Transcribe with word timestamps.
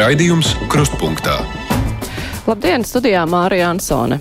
Raidījums 0.00 0.54
Krustpunktā. 0.72 1.34
Labdien, 2.48 2.86
studijā 2.88 3.20
Mārija 3.28 3.66
Ansone. 3.68 4.16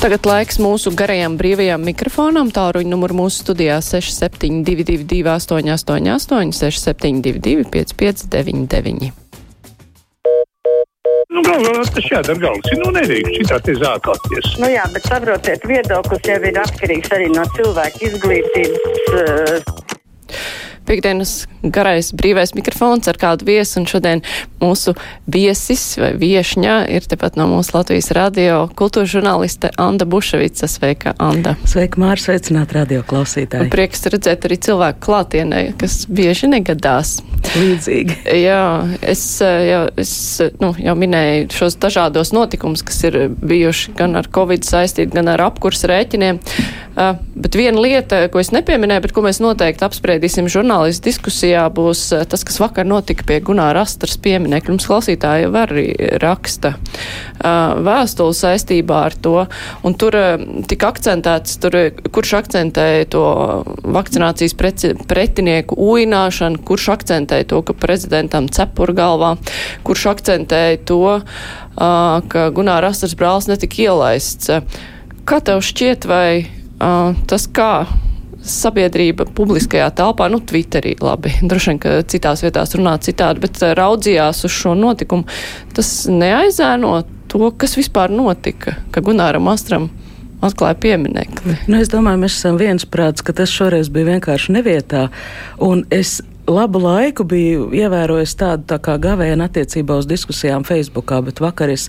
Tagad 0.00 0.24
laiks 0.24 0.56
mūsu 0.64 0.94
garajam 0.96 1.36
brīvajam 1.36 1.84
mikrofonam. 1.84 2.48
Tāruņa 2.56 2.88
numuru 2.88 3.18
mūsu 3.20 3.42
studijā 3.44 3.76
6722, 3.84 5.20
888, 5.28 6.54
672, 6.56 7.68
559. 7.68 9.12
Nu, 11.32 11.44
galvā 11.44 11.84
tas 11.84 12.08
jādara 12.08 12.40
galvas. 12.46 12.72
Nu, 12.80 12.94
nedrīkst 12.96 13.42
šitā 13.42 13.60
te 13.68 13.76
zākāties. 13.76 14.54
Nu 14.62 14.72
jā, 14.72 14.88
bet 14.96 15.04
saprotiet, 15.12 15.68
viedoklis 15.68 16.32
jau 16.32 16.40
ir 16.48 16.64
atkarīgs 16.64 17.12
arī 17.12 17.28
no 17.36 17.44
cilvēka 17.58 18.06
izglītības. 18.08 19.00
Uh, 19.12 19.82
Piektdienas 20.88 21.46
garais 21.62 22.10
brīvais 22.16 22.54
mikrofons 22.56 23.06
ar 23.10 23.18
kādu 23.20 23.46
viesu, 23.46 23.78
un 23.80 23.86
šodien 23.90 24.22
mūsu 24.62 24.94
viesis 25.30 25.84
vai 26.00 26.12
viešņa 26.18 26.76
ir 26.90 27.06
tepat 27.10 27.38
no 27.38 27.46
mūsu 27.50 27.76
Latvijas 27.76 28.10
radio 28.16 28.64
kultūras 28.78 29.12
žurnāliste 29.14 29.70
Anda 29.80 30.06
Buševica. 30.08 30.68
Sveika, 30.70 31.14
Anda! 31.22 31.54
Sveika, 31.68 32.00
Mārs, 32.02 32.26
sveicināt 32.26 32.74
radio 32.74 33.04
klausītāji! 33.06 33.66
Un 33.66 33.72
prieks 33.72 34.06
redzēt 34.10 34.48
arī 34.48 34.58
cilvēku 34.66 35.02
klātienē, 35.06 35.62
kas 35.78 36.02
bieži 36.10 36.50
negadās. 36.50 37.20
Līdzīgi. 37.52 38.18
Jā, 38.38 38.62
es, 39.02 39.24
jau, 39.42 39.82
es 39.98 40.12
nu, 40.62 40.72
jau 40.78 40.94
minēju 40.98 41.48
šos 41.54 41.78
dažādos 41.82 42.30
notikumus, 42.34 42.84
kas 42.86 43.02
ir 43.08 43.18
bijuši 43.42 43.96
gan 43.98 44.16
ar 44.18 44.28
Covid 44.32 44.66
saistīti, 44.66 45.12
gan 45.14 45.30
ar 45.32 45.42
apkurs 45.48 45.84
rēķiniem. 45.90 46.40
Uh, 46.92 47.16
bet 47.34 47.56
viena 47.56 47.80
lieta, 47.80 48.26
ko 48.32 48.40
es 48.42 48.50
nepieminēju, 48.52 49.06
bet 49.06 49.14
ko 49.16 49.24
mēs 49.24 49.40
noteikti 49.40 49.86
apspriedīsim 49.86 50.50
žurnālistu 50.72 51.10
diskusijā, 51.10 51.66
būs 51.68 52.00
uh, 52.16 52.22
tas, 52.24 52.42
kas 52.44 52.56
vakar 52.60 52.86
notika 52.88 53.26
pie 53.28 53.40
Gunāra 53.44 53.82
Astras 53.84 54.16
pieminekļa. 54.16 54.72
Mums 54.72 54.86
klausītāji 54.88 55.44
jau 55.44 55.50
arī 55.60 55.84
raksta 56.22 56.74
uh, 56.78 57.76
vēstuli 57.84 58.36
saistībā 58.36 59.00
ar 59.10 59.16
to, 59.20 59.34
un 59.84 59.96
tur 60.00 60.16
tika 60.70 60.88
akcentēts, 60.92 61.58
tur, 61.60 61.76
kurš 62.08 62.32
akcentēja 62.40 63.08
to 63.12 63.24
vakcinācijas 63.84 64.56
preci, 64.56 64.94
pretinieku 65.08 65.76
ūināšanu, 65.76 66.62
kurš 66.64 66.88
akcentēja 66.96 67.50
to, 67.52 67.60
ka 67.68 67.76
prezidentam 67.76 68.48
cepur 68.48 68.94
galvā, 68.96 69.34
kurš 69.84 70.06
akcentēja 70.14 70.80
to, 70.88 71.02
ka 71.76 72.46
Gunāra 72.56 72.92
Astras 72.92 73.16
brālis 73.18 73.50
netika 73.50 73.84
ielaists. 73.84 74.48
Kā 75.28 75.42
tev 75.44 75.60
šķiet, 75.64 76.08
vai 76.08 76.46
tas, 77.28 77.46
kā 77.52 77.84
sabiedrība 78.42 79.26
publiskajā 79.36 79.88
telpā, 79.98 80.28
nu, 80.32 80.40
Twitterī 80.42 80.96
labi, 81.02 81.34
droši 81.48 81.72
vien, 81.72 81.80
ka 81.82 81.96
citās 82.10 82.44
vietās 82.44 82.74
runā 82.78 82.96
citādi, 83.02 83.44
bet 83.44 83.62
raudzījās 83.78 84.44
uz 84.48 84.54
šo 84.54 84.76
notikumu, 84.78 85.26
tas 85.76 85.92
neaizēno 86.10 86.96
to, 87.32 87.48
kas 87.56 87.78
vispār 87.78 88.12
notika, 88.12 88.76
ka 88.92 89.04
Gunāram 89.04 89.48
Astram 89.52 89.88
atklāja 90.42 90.76
pieminekli. 90.82 91.56
Nu, 91.70 91.78
es 91.78 91.90
domāju, 91.92 92.24
mēs 92.24 92.40
esam 92.40 92.58
viensprāts, 92.60 93.22
ka 93.24 93.34
tas 93.36 93.52
šoreiz 93.52 93.90
bija 93.94 94.16
vienkārši 94.16 94.56
nevietā, 94.58 95.06
un 95.62 95.86
es 95.94 96.18
labu 96.46 96.80
laiku 96.82 97.24
biju 97.28 97.68
ievērojis 97.76 98.34
tādu 98.38 98.66
tā 98.72 98.78
kā 98.82 98.96
gavēnu 99.02 99.44
attiecībā 99.44 99.94
uz 100.00 100.08
diskusijām 100.10 100.64
Facebookā, 100.66 101.20
bet 101.22 101.40
vakar 101.42 101.70
es 101.70 101.88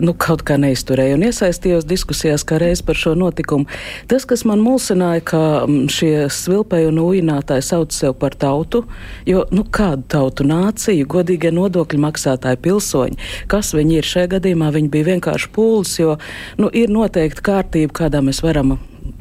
nu, 0.00 0.14
kaut 0.16 0.44
kā 0.48 0.56
neizturēju 0.60 1.18
un 1.18 1.26
iesaistījos 1.28 1.86
diskusijās 1.88 2.44
kā 2.48 2.60
reiz 2.62 2.80
par 2.86 2.96
šo 2.96 3.12
notikumu. 3.18 3.68
Tas, 4.08 4.24
kas 4.28 4.46
man 4.48 4.62
mulsināja, 4.64 5.24
ka 5.32 5.42
mm, 5.66 5.90
šie 5.92 6.14
svilpēji 6.32 6.90
un 6.90 7.02
ujinātāji 7.04 7.66
sauc 7.66 7.94
sev 7.96 8.16
par 8.20 8.36
tautu, 8.40 8.86
jo 9.28 9.44
nu, 9.52 9.66
kādu 9.68 10.06
tautu? 10.08 10.48
Nāciju, 10.50 11.08
godīgie 11.10 11.52
nodokļu 11.54 12.00
maksātāji 12.00 12.62
pilsoņi, 12.64 13.20
kas 13.52 13.74
viņi 13.76 14.00
ir? 14.00 14.08
Šajā 14.10 14.32
gadījumā, 14.38 14.72
viņi 14.74 14.90
bija 14.90 15.12
vienkārši 15.12 15.52
pūlis, 15.54 15.98
jo 16.00 16.16
nu, 16.58 16.72
ir 16.72 16.90
noteikti 16.90 17.44
kārtība, 17.46 18.00
kādā 18.02 18.24
mēs 18.24 18.42
varam 18.42 18.78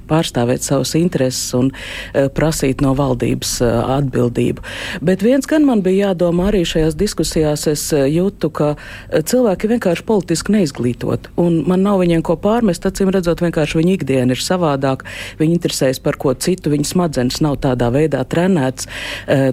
pārstāvēt 0.10 0.66
savus 0.66 0.96
intereses 1.00 1.54
un 1.58 1.72
uh, 1.72 2.28
prasīt 2.34 2.84
no 2.86 2.96
valdības 2.98 3.56
uh, 3.64 3.74
atbildību. 4.00 4.66
Bet 5.06 5.24
viens 5.26 5.48
gan 5.50 5.66
man 5.68 5.84
bija 5.86 6.10
jādomā 6.10 6.50
arī 6.52 6.64
šajās 6.68 6.98
diskusijās, 7.00 7.68
es 7.72 7.86
uh, 7.96 8.06
jūtu, 8.10 8.52
ka 8.54 8.70
cilvēki 9.14 9.70
vienkārši 9.74 10.06
politiski 10.08 10.56
neizglītot, 10.58 11.30
un 11.40 11.62
man 11.70 11.84
nav 11.86 12.02
viņiem 12.04 12.24
ko 12.26 12.36
pārmest, 12.40 12.88
acīm 12.88 13.12
redzot, 13.14 13.44
vienkārši 13.44 13.80
viņa 13.80 13.96
ikdiena 13.96 14.36
ir 14.36 14.44
savādāk, 14.44 15.06
viņi 15.40 15.58
interesējas 15.58 16.02
par 16.04 16.18
ko 16.22 16.34
citu, 16.34 16.74
viņa 16.74 16.90
smadzenes 16.90 17.42
nav 17.46 17.60
tādā 17.64 17.90
veidā 17.94 18.24
trenēts 18.30 18.88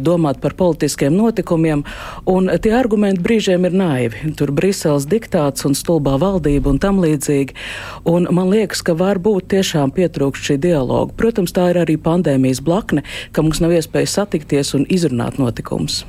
domāt 0.03 0.41
par 0.43 0.57
politiskiem 0.59 1.15
notikumiem, 1.17 1.85
un 2.31 2.51
tie 2.63 2.73
argumenti 2.77 3.23
brīžiem 3.25 3.67
ir 3.69 3.77
naivi. 3.77 4.33
Tur 4.39 4.53
Briseles 4.57 5.09
diktāts 5.11 5.67
un 5.69 5.77
stulbā 5.79 6.17
valdība 6.21 6.71
un 6.73 6.81
tam 6.83 7.01
līdzīgi, 7.03 7.57
un 8.09 8.29
man 8.35 8.51
liekas, 8.53 8.83
ka 8.87 8.97
varbūt 8.99 9.51
tiešām 9.55 9.93
pietrūkst 9.97 10.46
šī 10.47 10.59
dialoga. 10.63 11.15
Protams, 11.19 11.55
tā 11.57 11.71
ir 11.73 11.81
arī 11.83 11.97
pandēmijas 12.01 12.63
blakne, 12.65 13.05
ka 13.33 13.45
mums 13.45 13.61
nav 13.63 13.75
iespēja 13.77 14.13
satikties 14.21 14.75
un 14.79 14.87
izrunāt 14.93 15.41
notikumus. 15.43 16.05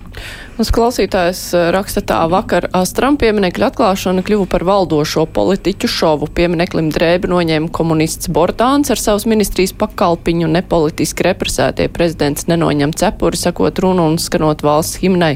Mums 0.57 0.71
klausītājs 0.73 1.41
eh, 1.53 1.67
raksta 1.75 2.01
tā, 2.05 2.19
vakar 2.31 2.69
Astram 2.77 3.19
pieminekļa 3.21 3.69
atklāšana 3.71 4.23
kļuva 4.25 4.47
par 4.49 4.65
valdošo 4.67 5.27
politiķu 5.35 5.89
šovu. 5.91 6.29
Piemineklim 6.37 6.89
drēbi 6.93 7.29
noņēma 7.29 7.69
komunists 7.75 8.31
Bordāns 8.33 8.91
ar 8.93 9.01
savas 9.01 9.27
ministrijas 9.29 9.75
pakalpiņu, 9.77 10.49
nepolitiski 10.55 11.27
represētie 11.29 11.89
prezidents 11.93 12.49
nenoņem 12.49 12.95
cepuri, 12.97 13.37
sakot 13.37 13.83
runu 13.83 14.07
un 14.11 14.17
skanot 14.21 14.65
valsts 14.65 15.01
himnai. 15.03 15.35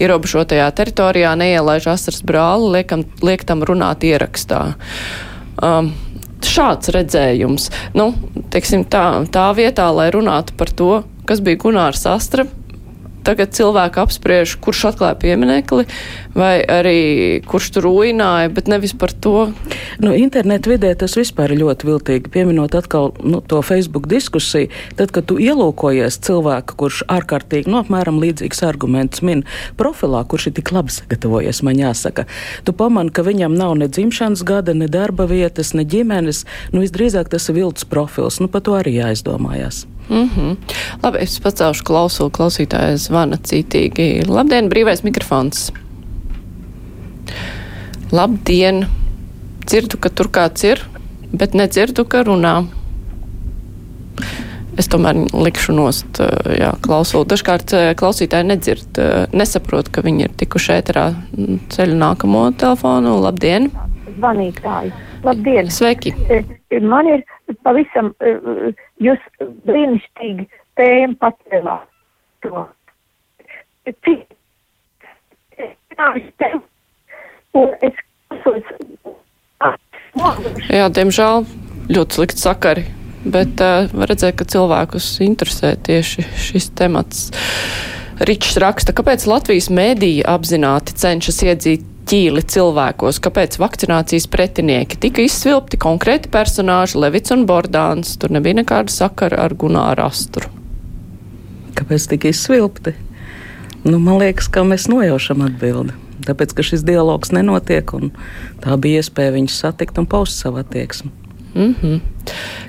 Ierobežotajā 0.00 0.68
teritorijā 0.76 1.32
neielaiž 1.40 1.88
Astras 1.94 2.20
brāli, 2.26 2.74
liekam, 2.78 3.06
liek 3.24 3.46
tam 3.48 3.64
runāt 3.66 4.04
ierakstā. 4.06 4.62
Um, 5.60 5.92
šāds 6.48 6.92
redzējums. 6.94 7.68
Nu, 7.98 8.12
teiksim, 8.52 8.86
tā, 8.90 9.04
tā 9.32 9.50
vietā, 9.58 9.88
lai 9.94 10.10
runātu 10.14 10.56
par 10.58 10.72
to, 10.76 10.92
kas 11.28 11.42
bija 11.44 11.60
Gunārs 11.62 12.06
Astra, 12.10 12.46
tagad 13.26 13.52
cilvēki 13.56 14.00
apspriež, 14.02 14.56
kurš 14.62 14.86
atklāja 14.92 15.18
pieminekli, 15.20 15.86
vai 16.34 16.60
arī 16.64 16.98
kurš 17.46 17.70
tur 17.76 17.86
ruināja, 17.88 18.50
bet 18.54 18.70
nevis 18.70 18.94
par 18.96 19.12
to. 19.12 19.50
Nu, 20.02 20.14
internetu 20.16 20.72
vidē 20.72 20.92
tas 20.98 21.16
vispār 21.18 21.54
ir 21.54 21.62
ļoti 21.62 21.88
viltīgi. 21.88 22.32
Pieminot 22.32 22.74
atkal 22.78 23.12
nu, 23.22 23.42
to 23.44 23.60
Facebook 23.66 24.08
diskusiju, 24.10 24.70
tad, 24.98 25.12
kad 25.14 25.28
tu 25.30 25.38
ielūkojies 25.42 26.20
cilvēku, 26.26 26.78
kurš 26.80 27.02
ārkārtīgi, 27.10 27.70
nu, 27.70 27.80
apmēram 27.82 28.20
līdzīgs 28.22 28.64
arguments 28.66 29.24
min 29.26 29.44
profilā, 29.80 30.22
kurš 30.28 30.50
ir 30.50 30.58
tik 30.60 30.72
labi 30.74 30.94
sagatavojies, 30.94 31.62
man 31.66 31.80
jāsaka, 31.80 32.26
tu 32.64 32.76
pamani, 32.76 33.12
ka 33.14 33.24
viņam 33.26 33.56
nav 33.58 33.76
ne 33.80 33.90
dzimšanas 33.90 34.44
gada, 34.46 34.74
ne 34.76 34.90
darba 34.90 35.28
vietas, 35.30 35.74
ne 35.76 35.84
ģimenes, 35.84 36.44
nu, 36.74 36.84
visdrīzāk 36.84 37.32
tas 37.32 37.50
ir 37.50 37.60
vilts 37.60 37.88
profils, 37.88 38.40
nu, 38.42 38.50
par 38.50 38.64
to 38.66 38.78
arī 38.78 38.96
jāizdomājās. 39.00 39.84
Mm 40.10 40.30
-hmm. 40.36 40.56
Labi, 41.02 41.18
es 41.22 41.40
pacelšu 41.40 41.84
klausulu, 41.84 42.30
klausītāja 42.30 42.96
zvana 42.96 43.36
cītīgi. 43.36 44.26
Labdien, 44.28 44.68
brīvais 44.68 45.04
mikrofons! 45.04 45.72
Labdien! 48.12 48.86
Dzirdu, 49.66 49.96
ka 50.00 50.08
tur 50.08 50.26
kāds 50.28 50.64
ir, 50.64 50.82
bet 51.32 51.54
nedzirdu, 51.54 52.04
ka 52.04 52.22
runā. 52.22 52.66
Es 54.76 54.88
tomēr 54.88 55.14
likšu 55.32 55.72
nost 55.72 56.20
jā, 56.58 56.72
klausulu. 56.80 57.24
Dažkārt 57.24 57.74
klausītāji 57.96 58.44
nedzird, 58.44 58.98
nesaprot, 59.32 59.88
ka 59.88 60.00
viņi 60.00 60.22
ir 60.22 60.30
tikuši 60.36 60.72
ēterā 60.72 61.14
ceļu 61.68 61.94
nākamo 61.94 62.50
telefonu. 62.56 63.20
Labdien! 63.22 63.70
Zvanītāji! 64.18 64.92
Labdien! 65.24 65.70
Sveiki! 65.70 66.14
Man 66.80 67.08
ir 67.10 67.24
pavisam, 67.66 68.12
jūs 69.02 69.20
brīnišķīgi 69.68 70.46
tēmu 70.80 71.18
pacēlāt 71.20 71.88
to. 72.44 72.64
Cik? 74.06 74.24
Un 77.58 77.74
es 77.84 77.96
klausos. 78.30 78.88
Jā, 80.70 80.88
diemžēl 80.94 81.44
ļoti 81.92 82.16
slikti 82.16 82.40
sakari, 82.40 82.84
bet 83.26 83.60
uh, 83.60 83.90
var 83.92 84.12
redzēt, 84.12 84.38
ka 84.38 84.48
cilvēkus 84.48 85.12
interesē 85.26 85.74
tieši 85.86 86.24
šis 86.48 86.70
temats. 86.78 87.28
Ričs 88.24 88.56
raksta, 88.60 88.94
kāpēc 88.96 89.24
Latvijas 89.28 89.70
mēdīja 89.72 90.28
apzināti 90.28 90.96
cenšas 91.00 91.40
iedzīt 91.46 91.84
ķīli 92.10 92.42
cilvēkos, 92.50 93.20
kāpēc 93.22 93.58
vakcinācijas 93.62 94.26
pretinieki 94.30 94.98
tika 94.98 95.22
izsvilpti 95.22 95.78
konkrēti 95.78 96.30
personāži 96.32 96.98
Levits 96.98 97.30
un 97.34 97.44
Bordāns. 97.46 98.16
Tur 98.18 98.34
nebija 98.34 98.58
nekāda 98.58 98.90
sakara 98.90 99.44
ar 99.44 99.54
Gunāru 99.54 100.02
Astru. 100.08 100.50
Kāpēc 101.78 102.08
tika 102.10 102.32
izsvilpti? 102.32 102.96
Nu, 103.84 104.00
man 104.02 104.18
liekas, 104.20 104.50
ka 104.50 104.64
mēs 104.66 104.88
nojaušam 104.90 105.46
atbildi. 105.46 105.94
Tāpēc, 106.26 106.52
ka 106.56 106.66
šis 106.66 106.82
dialogs 106.84 107.30
nenotiek, 107.32 107.94
un 107.96 108.10
tā 108.60 108.74
bija 108.76 109.00
iespēja 109.00 109.36
viņus 109.38 109.62
satikt 109.62 110.02
un 110.02 110.10
paust 110.10 110.42
savu 110.42 110.60
attieksmi. 110.60 111.12
Mm 111.54 111.74
-hmm. 111.78 112.00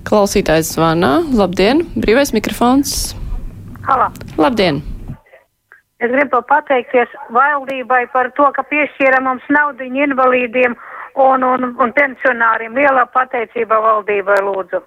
Klausītājs 0.08 0.78
zvanā. 0.78 1.12
Labdien! 1.34 1.86
Brīvais 1.98 2.34
mikrofons! 2.34 3.16
Halo! 3.82 4.12
Labdien! 4.38 4.82
Es 6.02 6.10
gribu 6.10 6.42
pateikties 6.50 7.12
valdībai 7.34 8.08
par 8.14 8.32
to, 8.38 8.48
ka 8.56 8.64
piešķīra 8.66 9.20
mums 9.22 9.46
naudu 9.54 9.86
invalīdiem 9.86 10.74
un, 11.22 11.44
un, 11.46 11.68
un 11.78 11.94
pensionāriem. 11.94 12.74
Lielā 12.78 13.06
pateicība 13.14 13.78
valdībai 13.84 14.40
lūdzu. 14.48 14.82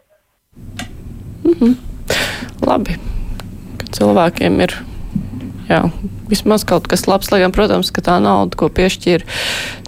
Labi, 2.64 2.96
ka 3.78 3.92
cilvēkiem 3.94 4.58
ir 4.64 4.74
jā, 5.68 5.80
vismaz 6.32 6.64
kaut 6.66 6.88
kas 6.90 7.06
labs, 7.06 7.30
lai 7.30 7.44
gan, 7.44 7.54
protams, 7.54 7.92
ka 7.94 8.02
tā 8.04 8.18
nauda, 8.22 8.56
ko 8.58 8.70
piešķīra 8.72 9.38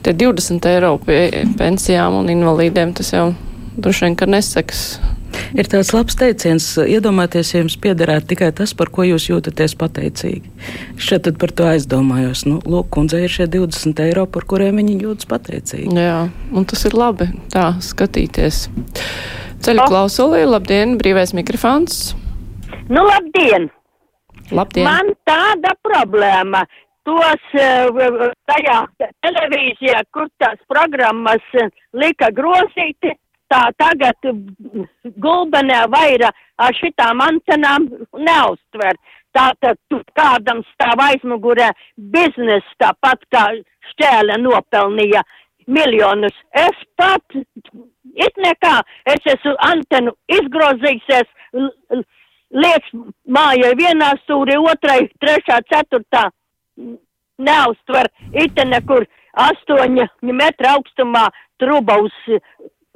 tie 0.06 0.14
20 0.14 0.70
eiro 0.70 0.94
pie 1.02 1.46
pensijām 1.58 2.20
un 2.20 2.30
invalīdiem, 2.32 2.94
tas 2.96 3.10
jau 3.16 3.30
droši 3.76 4.06
vien, 4.06 4.18
ka 4.20 4.30
neseks. 4.30 4.86
Ir 5.56 5.68
tāds 5.70 5.92
labs 5.94 6.16
teiciens, 6.18 6.66
iedomājieties, 6.82 7.52
ja 7.54 7.62
jums 7.62 7.76
piederētu 7.80 8.30
tikai 8.32 8.50
tas, 8.56 8.74
par 8.76 8.90
ko 8.92 9.06
jūs 9.06 9.28
jūtaties 9.30 9.76
pateicīgi. 9.78 10.50
Es 10.96 11.08
šeit 11.08 11.26
tad 11.28 11.38
par 11.40 11.54
to 11.56 11.68
aizdomājos. 11.70 12.44
Nu, 12.48 12.58
lūk, 12.66 12.90
kundzei 12.96 13.24
ir 13.26 13.32
šie 13.32 13.48
20 13.52 14.02
eiro, 14.06 14.26
par 14.30 14.46
kuriem 14.48 14.80
viņi 14.82 14.98
jūtas 15.04 15.30
pateicīgi. 15.30 15.92
Jā, 15.96 16.26
un 16.52 16.68
tas 16.68 16.84
ir 16.88 16.96
labi 16.98 17.30
tā 17.52 17.70
skatīties. 17.84 18.66
Ceļu 19.64 19.86
klausulī, 19.88 20.44
labdien, 20.46 20.96
brīvais 21.00 21.32
mikrofons. 21.36 22.14
Nu, 22.90 23.06
labdien! 23.06 23.70
Labdien! 24.54 24.86
Man 24.86 25.14
tāda 25.26 25.72
problēma. 25.86 26.66
Tos 27.06 27.52
eh, 27.54 27.86
tajā 28.50 28.80
televīzijā, 29.22 30.00
kur 30.14 30.26
tās 30.42 30.58
programmas 30.70 31.44
lika 31.94 32.32
grozīt, 32.34 33.14
tā 33.52 33.62
tagad 33.78 34.30
gulbenē 35.22 35.84
vaira 35.92 36.32
ar 36.58 36.76
šitām 36.80 37.22
antenām 37.24 37.88
neuztver. 38.12 38.98
Tātad 39.36 39.76
tu 39.90 40.00
kādam 40.16 40.62
stāv 40.72 41.02
aizmugurē 41.10 41.70
biznes 42.14 42.64
tāpat 42.80 43.26
kā 43.34 43.44
šķēle 43.92 44.38
nopelnīja 44.40 45.22
miljonus. 45.66 46.36
Es 46.56 46.84
pat, 46.96 47.36
it 48.14 48.40
nekā, 48.40 48.78
es 49.12 49.28
esmu 49.34 49.56
antenu 49.68 50.14
izgrozījusies, 50.38 51.28
liec 52.56 52.88
mājai 53.28 53.74
vienā 53.78 54.14
stūri, 54.22 54.56
otrai, 54.72 55.02
trešā, 55.20 55.60
ceturtā. 55.72 56.28
Neuztver 57.36 58.08
it 58.32 58.56
nekur 58.64 59.04
astoņa 59.36 60.06
metra 60.32 60.76
augstumā 60.78 61.26
truba 61.60 61.98
uz, 62.04 62.14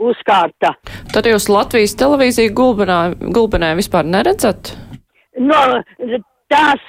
uzkārta. 0.00 0.74
Tad 1.14 1.28
jūs 1.28 1.48
Latvijas 1.52 1.96
televīziju 2.00 2.54
gulbenē 2.56 3.74
vispār 3.78 4.08
neredzat? 4.08 4.72
No 5.40 5.60
tās, 6.52 6.82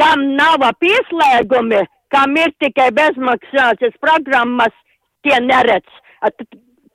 kam 0.00 0.24
nav 0.38 0.64
pieslēgumi, 0.82 1.82
kam 2.14 2.36
ir 2.40 2.54
tikai 2.62 2.88
bezmaksātas 2.96 3.96
programmas, 4.04 4.74
tie 5.26 5.38
neredz. 5.44 5.88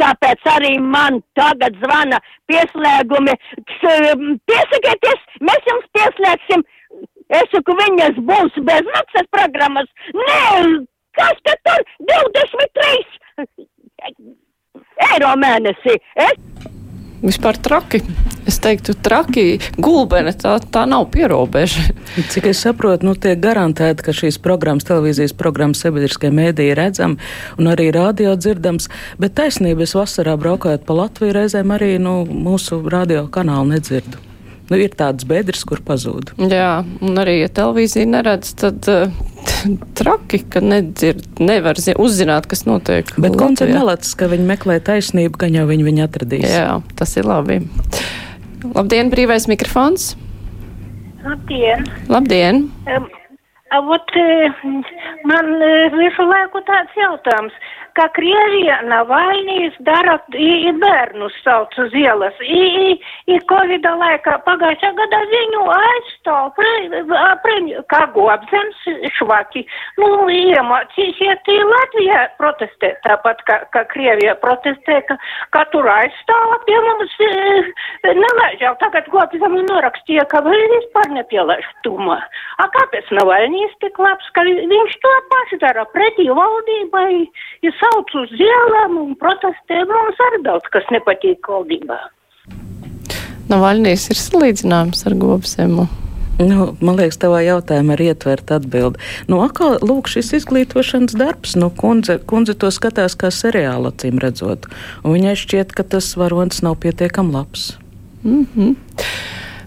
Tāpēc 0.01 0.47
arī 0.49 0.73
man 0.81 1.19
tagad 1.37 1.75
zvana 1.83 2.17
pieslēgumi. 2.49 3.35
Piesakieties, 4.49 5.27
mēs 5.49 5.69
jums 5.69 5.91
pieslēgsim. 5.97 6.65
Es 7.33 7.45
saku, 7.53 7.75
viņas 7.79 8.17
būs 8.27 8.57
bezmaksas 8.67 9.29
programmas. 9.33 9.89
Nē, 10.17 10.41
kas 11.17 11.39
tad 11.47 11.61
tur 11.69 11.85
23 12.09 14.42
eiro 15.11 15.35
mēnesī? 15.39 15.99
Es 16.15 16.39
Vispār 17.23 17.55
traki. 17.55 18.01
Es 18.43 18.57
teiktu, 18.59 18.91
traki, 18.99 19.55
gulbene, 19.79 20.33
tā, 20.35 20.57
tā 20.75 20.81
nav 20.89 21.05
pierobeža. 21.13 21.85
Cik 22.33 22.49
es 22.51 22.59
saprotu, 22.65 23.07
nu, 23.07 23.13
tiek 23.15 23.39
garantēti, 23.39 24.03
ka 24.03 24.11
šīs 24.11 24.41
programmas, 24.43 24.83
televīzijas 24.89 25.31
programmas 25.39 25.85
sabiedriskie 25.85 26.33
mēdīji 26.35 26.75
redzam 26.75 27.15
un 27.55 27.71
arī 27.71 27.87
radio 27.95 28.35
dzirdams, 28.35 28.89
bet 29.23 29.37
taisnība 29.39 29.87
es 29.87 29.95
vasarā 29.95 30.35
braukājot 30.35 30.83
pa 30.83 30.99
Latviju 30.99 31.39
reizēm 31.39 31.71
arī 31.71 31.95
nu, 32.03 32.19
mūsu 32.27 32.83
radio 32.91 33.23
kanālu 33.31 33.71
nedzirdu. 33.71 34.32
Nu, 34.71 34.79
ir 34.79 34.93
tāds 34.95 35.25
bedres, 35.27 35.65
kur 35.67 35.81
pazūd. 35.83 36.31
Jā, 36.49 36.83
un 37.03 37.19
arī, 37.19 37.39
ja 37.41 37.49
televīzija 37.51 38.07
neredz, 38.07 38.53
tad 38.61 38.87
uh, 38.91 39.11
traki, 39.99 40.39
ka 40.49 40.61
nedzird, 40.63 41.25
nevar 41.43 41.79
zi- 41.81 41.97
uzzināt, 41.99 42.47
kas 42.51 42.63
notiek. 42.69 43.11
Bet 43.19 43.35
konce 43.39 43.67
nelacis, 43.69 44.15
ka 44.19 44.29
viņi 44.31 44.47
meklē 44.53 44.79
taisnību, 44.87 45.41
ka 45.41 45.51
jau 45.51 45.65
viņi 45.69 45.87
viņu 45.89 46.05
atradīs. 46.07 46.47
Jā, 46.47 46.77
tas 46.99 47.17
ir 47.19 47.27
labi. 47.27 47.59
Labdien, 48.73 49.11
brīvais 49.11 49.49
mikrofons! 49.51 50.13
Labdien! 51.23 51.83
Labdien! 52.11 52.65
Um, 52.87 53.11
Ot, 53.73 54.11
eh, 54.21 54.53
man 55.25 55.47
eh, 55.65 55.87
visu 55.97 56.21
laiku 56.29 56.59
tāds 56.67 56.93
jautājums, 56.93 57.55
ka 57.97 58.07
Krievija 58.15 58.79
Navaļnijas 58.89 59.75
dara, 59.87 60.17
i, 60.33 60.49
i 60.69 60.71
bērnus 60.81 61.35
sauc 61.45 61.75
uz 61.81 61.93
ielas, 61.97 62.37
i, 62.41 62.61
i, 62.87 62.93
i 63.33 63.39
Covid 63.49 63.85
laikā 63.85 64.37
pagājušā 64.47 64.91
gadā 64.97 65.19
viņu 65.31 65.63
aizstāv 65.75 66.53
premju, 67.43 67.83
kā 67.91 68.01
gobzems 68.15 68.87
švaki. 69.17 69.65
Nu, 70.01 70.09
iemācīsiet 70.33 71.51
i 71.53 71.57
Latvijā 71.69 72.23
protestēt, 72.39 72.99
tāpat 73.05 73.43
kā, 73.49 73.59
kā 73.75 73.85
Krievija 73.93 74.35
protestē, 74.41 75.01
ka, 75.09 75.17
ka 75.55 75.65
tur 75.73 75.89
aizstāv 75.93 76.55
pie 76.67 76.79
mums 76.87 77.15
eh, 77.27 77.71
nelaiž 78.09 78.65
jau 78.65 78.73
tagad 78.81 79.09
gobzems 79.13 79.67
norakstīja, 79.69 80.25
ka 80.31 80.41
vēl 80.45 80.65
vispār 80.77 81.11
nepielaiž 81.19 81.69
tumā. 81.85 82.19
A 82.63 82.69
kāpēc 82.77 83.11
Navaļnijas 83.19 83.77
tik 83.83 83.99
labs, 84.01 84.29
ka 84.35 84.45
vi- 84.47 84.65
viņš 84.71 84.97
to 85.03 85.13
paši 85.33 85.61
dara 85.61 85.85
pretī 85.93 86.29
valdībai, 86.33 87.27
ja 87.65 87.71
sauc 87.83 88.13
uz 88.23 88.35
ielām 88.39 88.99
un 89.01 89.15
protestē, 89.19 89.83
mums 89.89 90.21
arī 90.29 90.43
daudz 90.47 90.69
kas 90.73 90.87
nepatīk 90.95 91.51
valdībā. 91.51 91.99
Navaļnijas 93.51 94.07
ir 94.13 94.19
salīdzināms 94.21 95.03
ar 95.09 95.17
gobsemu. 95.19 95.89
Nu, 96.41 96.71
man 96.81 96.97
liekas, 96.97 97.19
tavā 97.21 97.43
jautājumā 97.45 97.93
ir 97.93 98.07
ietverta 98.07 98.57
atbilde. 98.57 98.97
Nu, 99.29 99.43
atkal, 99.45 99.75
lūk, 99.85 100.09
šis 100.09 100.31
izglītošanas 100.39 101.13
darbs, 101.19 101.53
nu, 101.59 101.69
kundze, 101.69 102.17
kundze 102.29 102.55
to 102.57 102.71
skatās 102.73 103.13
kā 103.19 103.29
seriālu 103.29 103.91
acīm 103.91 104.17
redzot, 104.23 104.65
un 105.03 105.13
viņai 105.13 105.35
šķiet, 105.43 105.75
ka 105.77 105.85
tas 105.85 106.09
varonis 106.17 106.63
nav 106.65 106.79
pietiekam 106.81 107.29
labs. 107.35 107.75
Mm 108.23 108.47
-hmm. 108.55 108.75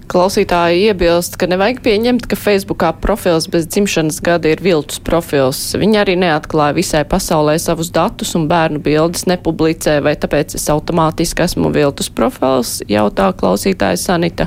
Klausītāji 0.06 0.84
iebilst, 0.86 1.34
ka 1.34 1.48
nevajag 1.50 1.80
pieņemt, 1.82 2.28
ka 2.30 2.36
Facebookā 2.38 2.92
profils 3.02 3.48
bez 3.50 3.64
dzimšanas 3.66 4.20
gada 4.22 4.52
ir 4.52 4.60
viltus 4.62 5.00
profils. 5.02 5.58
Viņi 5.74 5.98
arī 5.98 6.14
neatklāja 6.20 6.76
visai 6.76 7.00
pasaulē 7.10 7.56
savus 7.58 7.90
datus 7.94 8.36
un 8.38 8.44
bērnu 8.46 8.78
bildes 8.84 9.26
nepublicē, 9.26 9.96
vai 10.06 10.14
tāpēc 10.14 10.54
es 10.60 10.68
automātiski 10.70 11.42
esmu 11.48 11.72
viltus 11.74 12.10
profils, 12.14 12.76
jautā 12.86 13.32
klausītāja 13.34 13.98
Sanita. 13.98 14.46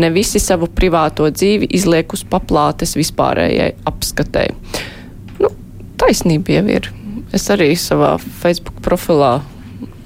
Ne 0.00 0.08
visi 0.14 0.40
savu 0.40 0.70
privāto 0.72 1.28
dzīvi 1.28 1.68
izliek 1.76 2.16
uz 2.16 2.24
paplātes 2.24 2.96
vispārējai 2.96 3.74
apskatē. 3.92 4.46
Nu, 5.42 5.52
taisnība 6.00 6.56
jau 6.56 6.64
ir. 6.78 6.88
Es 7.36 7.50
arī 7.52 7.74
savā 7.76 8.14
Facebook 8.40 8.80
profilā 8.86 9.42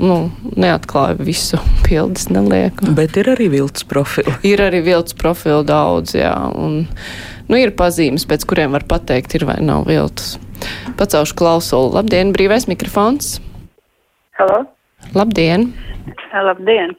nu, 0.01 0.17
neatklāju 0.57 1.21
visu 1.25 1.61
bildes, 1.87 2.29
nelieku. 2.33 2.95
Bet 2.97 3.19
ir 3.21 3.33
arī 3.35 3.51
viltus 3.53 3.87
profili. 3.89 4.33
Ir 4.53 4.63
arī 4.65 4.83
viltus 4.87 5.17
profilu 5.19 5.63
daudz, 5.67 6.17
jā. 6.19 6.35
Un, 6.57 6.87
nu, 7.51 7.61
ir 7.61 7.75
pazīmes, 7.77 8.27
pēc 8.29 8.47
kuriem 8.49 8.77
var 8.77 8.87
pateikt, 8.89 9.37
ir 9.39 9.47
vai 9.49 9.61
nav 9.65 9.87
viltus. 9.91 10.39
Pacaušu 11.01 11.37
klausulu. 11.39 11.95
Labdien, 11.97 12.35
brīvais 12.37 12.69
mikrofons. 12.71 13.39
Halo? 14.41 14.65
Labdien! 15.17 15.71
Labdien! 16.33 16.97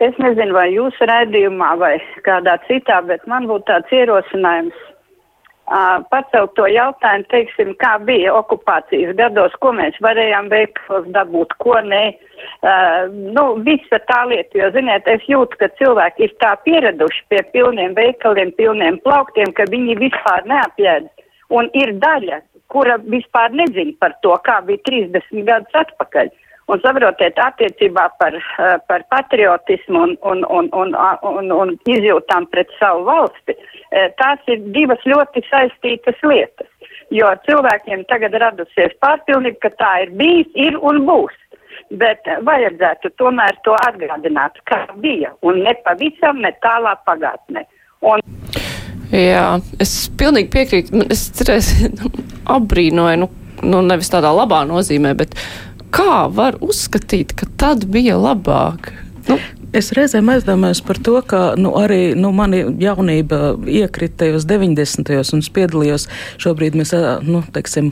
Es 0.00 0.16
nezinu, 0.16 0.54
vai 0.56 0.70
jūsu 0.72 1.06
raidījumā 1.10 1.74
vai 1.80 1.96
kādā 2.24 2.56
citā, 2.66 3.02
bet 3.04 3.26
man 3.28 3.46
būtu 3.50 3.68
tāds 3.68 3.92
ierosinājums 3.92 4.87
pacelt 6.12 6.54
to 6.56 6.66
jautājumu, 6.70 7.26
teiksim, 7.32 7.74
kā 7.82 7.98
bija 8.04 8.32
okupācijas 8.38 9.14
gados, 9.18 9.52
ko 9.60 9.72
mēs 9.76 9.98
varējām 10.04 10.48
veiklos 10.52 11.08
dabūt, 11.12 11.52
ko 11.62 11.76
nē. 11.84 12.04
Uh, 12.62 13.10
nu, 13.34 13.44
visa 13.66 13.98
tā 14.08 14.22
lieta, 14.30 14.56
jo, 14.58 14.70
ziniet, 14.74 15.06
es 15.10 15.24
jūtu, 15.28 15.58
ka 15.60 15.68
cilvēki 15.78 16.28
ir 16.28 16.34
tā 16.42 16.54
pieraduši 16.64 17.24
pie 17.28 17.42
pilniem 17.52 17.96
veikaliem, 17.98 18.52
pilniem 18.58 19.00
plauktiem, 19.04 19.52
ka 19.52 19.68
viņi 19.70 19.98
vispār 20.00 20.46
neapjēd. 20.48 21.10
Un 21.54 21.70
ir 21.76 21.94
daļa, 22.00 22.40
kura 22.72 22.98
vispār 23.04 23.52
nezina 23.56 23.94
par 24.00 24.14
to, 24.24 24.34
kā 24.44 24.60
bija 24.66 24.84
30 24.88 25.44
gadus 25.48 25.80
atpakaļ. 25.82 26.32
Un 26.68 26.80
saprotiet, 26.84 27.38
attiecībā 27.40 28.04
par, 28.20 28.34
eh, 28.36 28.76
par 28.88 29.04
patriotismu 29.08 30.02
un, 30.04 30.16
un, 30.20 30.44
un, 30.50 30.68
un, 30.76 30.94
un, 31.30 31.52
un 31.52 31.74
izjūtām 31.88 32.46
pret 32.52 32.68
savu 32.80 33.06
valsti, 33.06 33.56
eh, 33.90 34.10
tās 34.20 34.42
ir 34.52 34.60
divas 34.76 35.00
ļoti 35.08 35.44
saistītas 35.48 36.20
lietas. 36.22 36.68
Jo 37.10 37.30
cilvēkiem 37.46 38.04
tagad 38.12 38.36
radusies 38.36 38.92
pārpilnība, 39.00 39.62
ka 39.64 39.70
tā 39.80 39.92
ir 40.04 40.12
bijis, 40.20 40.50
ir 40.54 40.76
un 40.76 41.06
būs. 41.08 41.36
Bet 41.88 42.28
vajadzētu 42.44 43.14
tomēr 43.16 43.56
to 43.64 43.72
atgādināt, 43.86 44.60
kā 44.68 44.82
bija, 45.00 45.32
un 45.40 45.62
ne 45.64 45.72
pavisam, 45.86 46.42
ne 46.44 46.52
tālā 46.60 46.98
pagātnē. 47.08 47.64
Un 48.04 48.20
Jā, 49.08 49.56
es 49.80 49.92
pilnīgi 50.20 50.50
piekrītu. 50.52 51.06
Es 51.08 51.30
cerēs, 51.38 51.70
apbrīnoju, 52.58 53.22
nu, 53.22 53.30
nu, 53.64 53.80
nevis 53.88 54.12
tādā 54.12 54.34
labā 54.36 54.66
nozīmē, 54.68 55.14
bet 55.16 55.32
kā 55.94 56.26
var 56.34 56.58
uzskatīt, 56.64 57.34
ka 57.38 57.48
tad 57.60 57.86
bija 57.92 58.18
labāk? 58.20 58.92
Nu, 59.28 59.38
Es 59.76 59.90
reizēm 59.92 60.30
aizdomājos 60.32 60.78
par 60.80 60.96
to, 61.04 61.18
ka 61.28 61.38
nu, 61.60 61.74
arī 61.76 62.14
nu, 62.16 62.30
mani 62.32 62.62
jaunība 62.80 63.52
iekrita 63.68 64.22
tajos 64.22 64.46
90. 64.48 65.04
gados 65.04 65.34
un 65.36 65.44
es 65.44 65.50
piedalījos. 65.52 66.06
Šobrīd 66.40 66.78
mēs, 66.78 66.94
nu, 67.28 67.42
teiksim, 67.52 67.90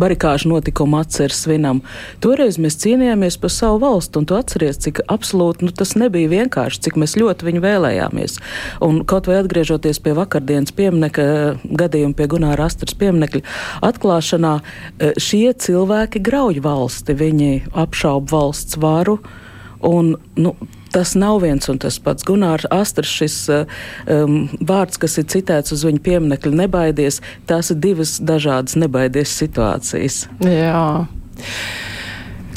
barikāžu 0.00 0.52
notikumu 0.52 1.00
atceres 1.00 1.42
svinam. 1.44 1.82
Toreiz 2.24 2.58
mēs 2.62 2.78
cīnījāmies 2.82 3.38
par 3.40 3.52
savu 3.54 3.80
valstu, 3.82 4.22
un 4.22 4.28
tu 4.28 4.36
atceries, 4.38 4.80
cik 4.84 5.02
absolūti 5.10 5.66
nu, 5.66 5.74
tas 5.74 5.94
nebija 5.98 6.30
vienkārši, 6.32 6.82
cik 6.88 6.98
mēs 7.00 7.16
ļoti 7.20 7.48
viņu 7.48 7.64
vēlējāmies. 7.64 8.38
Un 8.84 9.02
kaut 9.08 9.30
vai 9.30 9.40
atgriežoties 9.42 10.00
pie 10.04 10.14
vakardienas 10.18 10.74
pieminekļa 10.76 11.76
gadījuma, 11.80 12.16
pie 12.18 12.28
Gunāra 12.30 12.68
Astras 12.68 12.96
pieminekļa 12.98 13.44
atklāšanā, 13.88 14.54
eh, 14.98 15.12
šie 15.18 15.52
cilvēki 15.52 16.22
grauj 16.24 16.62
valsti, 16.64 17.14
viņi 17.18 17.52
apšauba 17.74 18.32
valsts 18.32 18.80
varu. 18.80 19.18
Un, 19.84 20.16
nu, 20.36 20.56
tas 20.94 21.14
nav 21.18 21.42
viens 21.44 21.68
un 21.70 21.80
tas 21.82 21.98
pats. 22.02 22.26
Gunārs 22.28 22.68
Astras, 22.74 23.10
šis 23.20 23.36
um, 23.50 24.38
vārds, 24.60 25.00
kas 25.00 25.18
ir 25.20 25.28
citēts 25.32 25.74
uz 25.76 25.84
viņa 25.88 26.02
pieminiekļa, 26.06 26.54
nebaidies, 26.64 27.20
tās 27.50 27.72
ir 27.74 27.82
divas 27.82 28.18
dažādas 28.22 28.78
nebaidies 28.80 29.36
situācijas. 29.42 30.26
jā. 30.44 30.88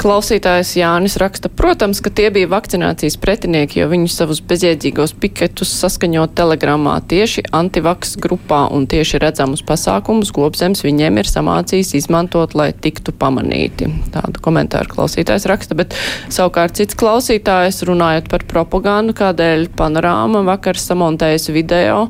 Klausītājs 0.00 0.70
Jānis 0.78 1.18
raksta, 1.20 1.50
protams, 1.52 2.00
ka 2.02 2.10
tie 2.10 2.30
bija 2.32 2.48
vakcinācijas 2.50 3.18
pretinieki, 3.20 3.82
jo 3.82 3.88
viņi 3.90 4.08
savus 4.10 4.40
bezjēdzīgos 4.48 5.12
piketus 5.20 5.74
saskaņo 5.78 6.24
telegramā 6.38 6.94
tieši 7.10 7.44
antivaks 7.54 8.16
grupā 8.22 8.64
un 8.72 8.88
tieši 8.90 9.20
redzamus 9.22 9.62
pasākumus 9.68 10.32
gobzems 10.34 10.82
viņiem 10.86 11.20
ir 11.20 11.28
samācījis 11.30 11.92
izmantot, 12.00 12.56
lai 12.58 12.70
tiktu 12.72 13.12
pamanīti. 13.12 13.90
Tādu 14.14 14.42
komentāru 14.42 14.90
klausītājs 14.96 15.46
raksta, 15.52 15.76
bet 15.78 15.94
savukārt 16.32 16.80
cits 16.80 16.96
klausītājs 16.98 17.84
runājot 17.86 18.32
par 18.32 18.48
propagandu, 18.48 19.14
kādēļ 19.20 19.68
panorāma 19.76 20.42
vakar 20.48 20.80
samontējas 20.80 21.52
video 21.52 22.08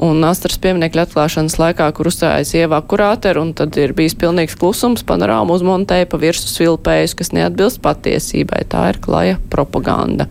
un 0.00 0.24
Astras 0.24 0.58
pieminiekļa 0.62 1.04
atklāšanas 1.06 1.58
laikā, 1.60 1.86
kur 1.96 2.08
uzstājas 2.10 2.54
ievā 2.56 2.80
kurāteru, 2.88 3.44
un 3.44 3.52
tad 3.56 3.76
ir 3.80 3.94
bijis 3.96 4.16
pilnīgs 4.20 4.56
klusums, 4.60 5.04
panorāma 5.06 5.56
uzmontēja 5.56 6.08
pa 6.10 6.20
virsu 6.20 6.48
svilpējus, 6.50 7.16
kas 7.18 7.32
neatbilst 7.36 7.82
patiesībai. 7.84 8.64
Tā 8.72 8.86
ir 8.94 9.00
klaja 9.04 9.38
propaganda. 9.52 10.28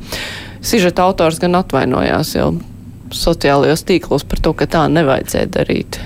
Sižeta 0.66 1.06
autors 1.06 1.40
gan 1.42 1.60
atvainojās 1.60 2.36
jau 2.36 2.52
sociālajos 3.16 3.86
tīklos 3.88 4.26
par 4.28 4.42
to, 4.44 4.56
ka 4.58 4.70
tā 4.70 4.86
nevajadzēja 4.92 5.54
darīt. 5.54 6.02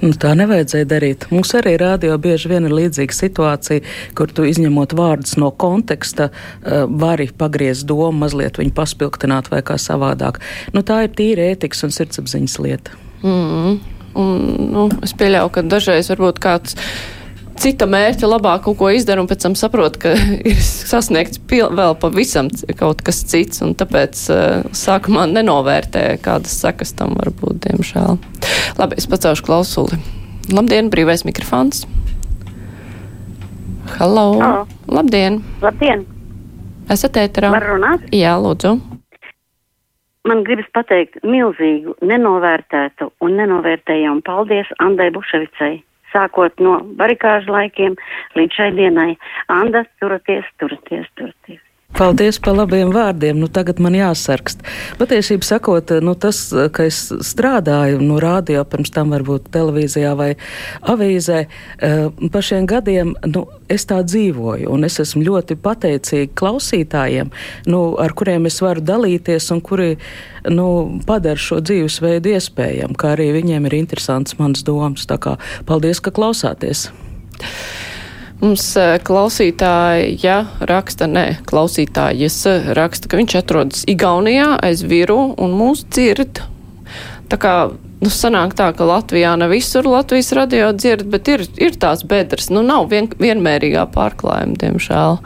Nu, 0.00 0.14
tā 0.16 0.32
nevajadzēja 0.38 0.88
darīt. 0.88 1.26
Mums 1.32 1.52
arī 1.58 1.74
rādio 1.80 2.14
bieži 2.22 2.48
vien 2.48 2.64
ir 2.64 2.72
līdzīga 2.72 3.16
situācija, 3.16 3.84
kur 4.16 4.32
tu 4.32 4.46
izņemot 4.48 4.94
vārdus 4.96 5.36
no 5.40 5.50
konteksta, 5.52 6.30
uh, 6.30 6.86
vari 6.88 7.28
pagriezt 7.36 7.84
domu, 7.90 8.14
mazliet 8.24 8.60
viņu 8.60 8.72
paspilgtināt 8.76 9.50
vai 9.52 9.60
kā 9.66 9.76
savādāk. 9.80 10.40
Nu, 10.72 10.84
tā 10.86 11.02
ir 11.04 11.14
tīra 11.18 11.50
ētikas 11.52 11.84
un 11.84 11.96
sirdsapziņas 11.96 12.58
lieta. 12.64 12.96
Mm. 13.20 13.80
Un, 14.20 14.38
nu, 14.72 14.88
es 15.04 15.12
pieļauju, 15.14 15.52
ka 15.54 15.62
dažreiz 15.68 16.08
varbūt 16.10 16.40
kāds 16.42 16.78
cita 17.60 17.86
mērķa 17.90 18.28
labāk 18.28 18.64
kaut 18.64 18.78
ko 18.80 18.90
izdara 18.94 19.22
un 19.22 19.28
pēc 19.30 19.44
tam 19.44 19.56
saprot, 19.58 19.98
ka 20.00 20.14
ir 20.50 20.60
sasniegts 20.64 21.40
vēl 21.50 21.96
pavisam 22.00 22.50
kaut 22.78 23.04
kas 23.06 23.22
cits, 23.28 23.62
un 23.64 23.74
tāpēc 23.78 24.22
uh, 24.32 24.68
sākumā 24.76 25.26
nenovērtē, 25.30 26.04
kādas 26.24 26.56
sekas 26.62 26.94
tam 26.98 27.16
var 27.20 27.32
būt, 27.40 27.60
diemžēl. 27.66 28.20
Labi, 28.80 29.00
es 29.00 29.08
pacelšu 29.10 29.46
klausuli. 29.46 30.00
Labdien, 30.50 30.88
brīvais 30.90 31.26
mikrofons. 31.28 31.84
Halo. 33.98 34.38
Halo. 34.40 34.64
Labdien. 34.90 35.42
Labdien! 35.62 36.06
Esat 36.90 37.18
ēterā? 37.20 37.52
Var 37.54 37.66
runāt? 37.74 38.08
Jā, 38.14 38.32
lūdzu. 38.40 38.78
Man 40.28 40.42
gribas 40.44 40.66
pateikt 40.74 41.22
milzīgu, 41.24 41.94
nenovērtētu 42.04 43.12
un 43.24 43.38
nenovērtējumu 43.40 44.24
paldies 44.26 44.68
Andai 44.82 45.08
Buševicai. 45.14 45.78
Sākot 46.12 46.62
no 46.62 46.80
barikāžu 47.00 47.54
laikiem 47.54 47.96
līdz 48.38 48.60
šai 48.60 48.70
dienai. 48.78 49.10
Anda, 49.48 49.84
turaties, 50.02 50.48
turaties, 50.58 51.06
turaties. 51.16 51.62
Paldies 51.96 52.38
par 52.38 52.54
labiem 52.54 52.92
vārdiem. 52.94 53.38
Nu, 53.40 53.48
tagad 53.50 53.80
man 53.82 53.96
jāsarkst. 53.98 54.62
Patiesībā 55.00 55.44
sakot, 55.46 55.90
nu, 56.04 56.14
tas, 56.14 56.38
ka 56.72 56.86
es 56.86 57.00
strādāju 57.26 57.98
no 58.04 58.20
rādio, 58.22 58.62
pirms 58.68 58.92
tam 58.94 59.10
varbūt 59.14 59.50
televīzijā 59.54 60.12
vai 60.16 60.30
avīzē, 60.80 61.40
eh, 61.44 62.28
pa 62.30 62.42
šiem 62.46 62.68
gadiem 62.70 63.14
nu, 63.26 63.46
es 63.68 63.84
tā 63.90 64.00
dzīvoju. 64.06 64.78
Es 64.86 65.00
esmu 65.02 65.24
ļoti 65.26 65.58
pateicīga 65.60 66.32
klausītājiem, 66.34 67.30
nu, 67.66 67.82
ar 67.98 68.14
kuriem 68.14 68.46
es 68.46 68.60
varu 68.62 68.80
dalīties 68.80 69.50
un 69.52 69.60
kuri 69.60 69.96
nu, 70.48 71.00
padara 71.06 71.36
šo 71.36 71.60
dzīvesveidu 71.60 72.32
iespējamu, 72.32 72.96
kā 72.96 73.16
arī 73.16 73.32
viņiem 73.42 73.66
ir 73.66 73.78
interesants 73.82 74.38
mans 74.38 74.62
domas. 74.62 75.06
Paldies, 75.66 76.00
ka 76.00 76.10
klausāties! 76.10 76.88
Mums 78.40 78.64
eh, 78.80 78.94
klausītāja 79.04 80.38
raksta, 80.68 81.08
nē, 81.10 81.26
klausītājas 81.48 82.40
raksta, 82.78 83.10
ka 83.10 83.20
viņš 83.20 83.36
atrodas 83.42 83.84
Igaunijā 83.90 84.54
aiz 84.64 84.80
viru 84.88 85.34
un 85.36 85.54
mūs 85.58 85.84
dzird. 85.92 86.40
Tā 87.30 87.38
kā, 87.38 87.52
nu, 88.00 88.08
sanāk 88.10 88.56
tā, 88.58 88.70
ka 88.74 88.86
Latvijā 88.88 89.36
ne 89.38 89.46
visur 89.52 89.86
Latvijas 89.86 90.32
radio 90.34 90.72
dzird, 90.74 91.04
bet 91.12 91.28
ir, 91.30 91.44
ir 91.60 91.76
tās 91.78 92.00
bedres. 92.02 92.48
Nu, 92.50 92.64
nav 92.66 92.88
vien, 92.90 93.06
vienmērīgā 93.12 93.84
pārklājuma, 93.94 94.56
diemžēl. 94.58 95.20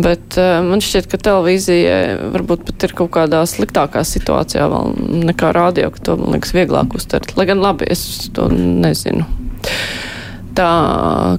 Bet 0.00 0.40
uh, 0.40 0.58
man 0.66 0.82
šķiet, 0.82 1.06
ka 1.12 1.20
televīzija 1.28 2.00
varbūt 2.34 2.66
pat 2.72 2.88
ir 2.88 2.96
kaut 2.98 3.12
kādā 3.14 3.44
sliktākā 3.46 4.02
situācijā 4.08 4.66
vēl 4.72 4.96
nekā 5.30 5.52
radio, 5.54 5.92
ka 5.94 6.02
to, 6.08 6.18
man 6.18 6.34
liekas, 6.34 6.56
vieglāk 6.56 6.98
uztvert. 6.98 7.36
Lai 7.38 7.46
gan 7.52 7.62
labi, 7.62 7.86
es 7.92 8.32
to 8.34 8.50
nezinu 8.50 9.28
tā 10.58 10.70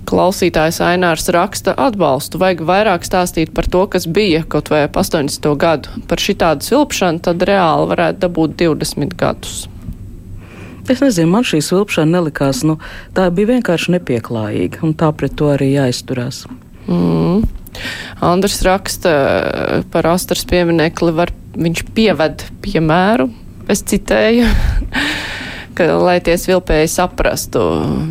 klausītājs 0.10 0.80
Ainārs 0.86 1.28
raksta 1.36 1.74
atbalstu. 1.78 2.40
Vajag 2.42 2.64
vairāk 2.68 3.08
stāstīt 3.08 3.52
par 3.56 3.68
to, 3.72 3.84
kas 3.92 4.08
bija 4.08 4.46
kaut 4.48 4.72
vai 4.72 4.86
ap 4.88 5.00
80. 5.00 5.50
gadu. 5.60 6.02
Par 6.10 6.24
šitādu 6.24 6.68
svilpšanu 6.68 7.24
tad 7.28 7.44
reāli 7.48 7.90
varētu 7.92 8.24
dabūt 8.24 8.56
20 8.62 9.18
gadus. 9.20 9.68
Es 10.90 11.04
nezinu, 11.04 11.30
man 11.30 11.46
šī 11.46 11.60
svilpšana 11.62 12.18
nelikās, 12.18 12.64
nu, 12.66 12.80
tā 13.14 13.28
bija 13.30 13.52
vienkārši 13.52 13.94
nepieklājīga, 14.00 14.82
un 14.88 14.96
tā 14.98 15.12
pret 15.14 15.36
to 15.38 15.52
arī 15.54 15.76
jāizturās. 15.76 16.48
Mm. 16.90 17.44
Andrs 18.26 18.58
raksta 18.66 19.12
par 19.94 20.10
astras 20.10 20.42
pieminekli, 20.50 21.14
var, 21.14 21.30
viņš 21.54 21.84
pieved 21.94 22.48
piemēru, 22.66 23.30
es 23.70 23.86
citēju, 23.86 24.50
ka, 25.80 25.88
lai 26.04 26.18
tie 26.24 26.36
svilpēji 26.40 26.92
saprastu, 26.92 27.64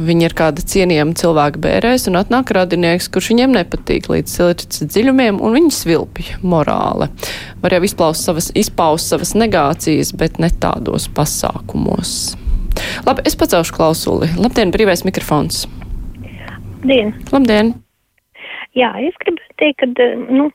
viņi 0.09 0.29
ir 0.29 0.35
kāda 0.39 0.65
cienījama 0.73 1.17
cilvēka 1.19 1.61
bērēs 1.65 2.09
un 2.11 2.19
atnāk 2.21 2.53
radinieks, 2.57 3.11
kurš 3.13 3.33
viņiem 3.35 3.57
nepatīk 3.59 4.09
līdz 4.13 4.37
sirds 4.39 4.83
dziļumiem 4.87 5.41
un 5.45 5.57
viņi 5.59 5.75
svilpja 5.77 6.41
morāli. 6.41 7.11
Var 7.63 7.77
jau 7.77 7.83
izpaust 7.89 8.29
savas, 8.29 8.53
izpaust 8.59 9.13
savas 9.13 9.35
negācijas, 9.39 10.15
bet 10.17 10.41
ne 10.43 10.51
tādos 10.63 11.11
pasākumos. 11.13 12.15
Labi, 13.07 13.27
es 13.29 13.37
pacelšu 13.39 13.75
klausuli. 13.75 14.31
Labdien, 14.39 14.73
brīvais 14.75 15.05
mikrofons. 15.09 15.67
Dien. 16.87 17.13
Labdien! 17.35 17.77
Jā, 18.79 18.93
es 19.03 19.17
gribu 19.19 19.43
teikt, 19.59 19.81
ka 19.81 20.07
nu, 20.31 20.49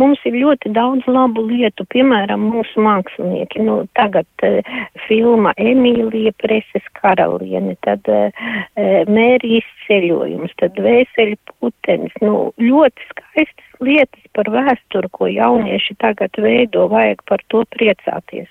mums 0.00 0.22
ir 0.28 0.38
ļoti 0.40 0.70
daudz 0.72 1.04
labu 1.10 1.42
lietu, 1.44 1.84
piemēram, 1.92 2.46
mūsu 2.54 2.80
mākslinieki. 2.80 3.60
Nu, 3.66 3.82
tagad 3.98 4.46
uh, 4.46 4.70
filma 5.04 5.52
Emīlija 5.60 6.32
Preses 6.40 6.86
karaliene, 6.96 7.76
tad 7.84 8.08
uh, 8.08 8.32
Mērijas 9.12 9.68
ceļojums, 9.84 10.56
tad 10.62 10.80
Vēseļa 10.80 11.36
putenis. 11.52 12.16
Nu, 12.24 12.50
ļoti 12.62 13.10
skaistas 13.10 13.80
lietas 13.84 14.24
par 14.32 14.48
vēsturi, 14.56 15.12
ko 15.12 15.28
jaunieši 15.28 15.98
tagad 16.00 16.40
veido, 16.40 16.88
vajag 16.92 17.26
par 17.28 17.44
to 17.52 17.66
priecāties. 17.76 18.48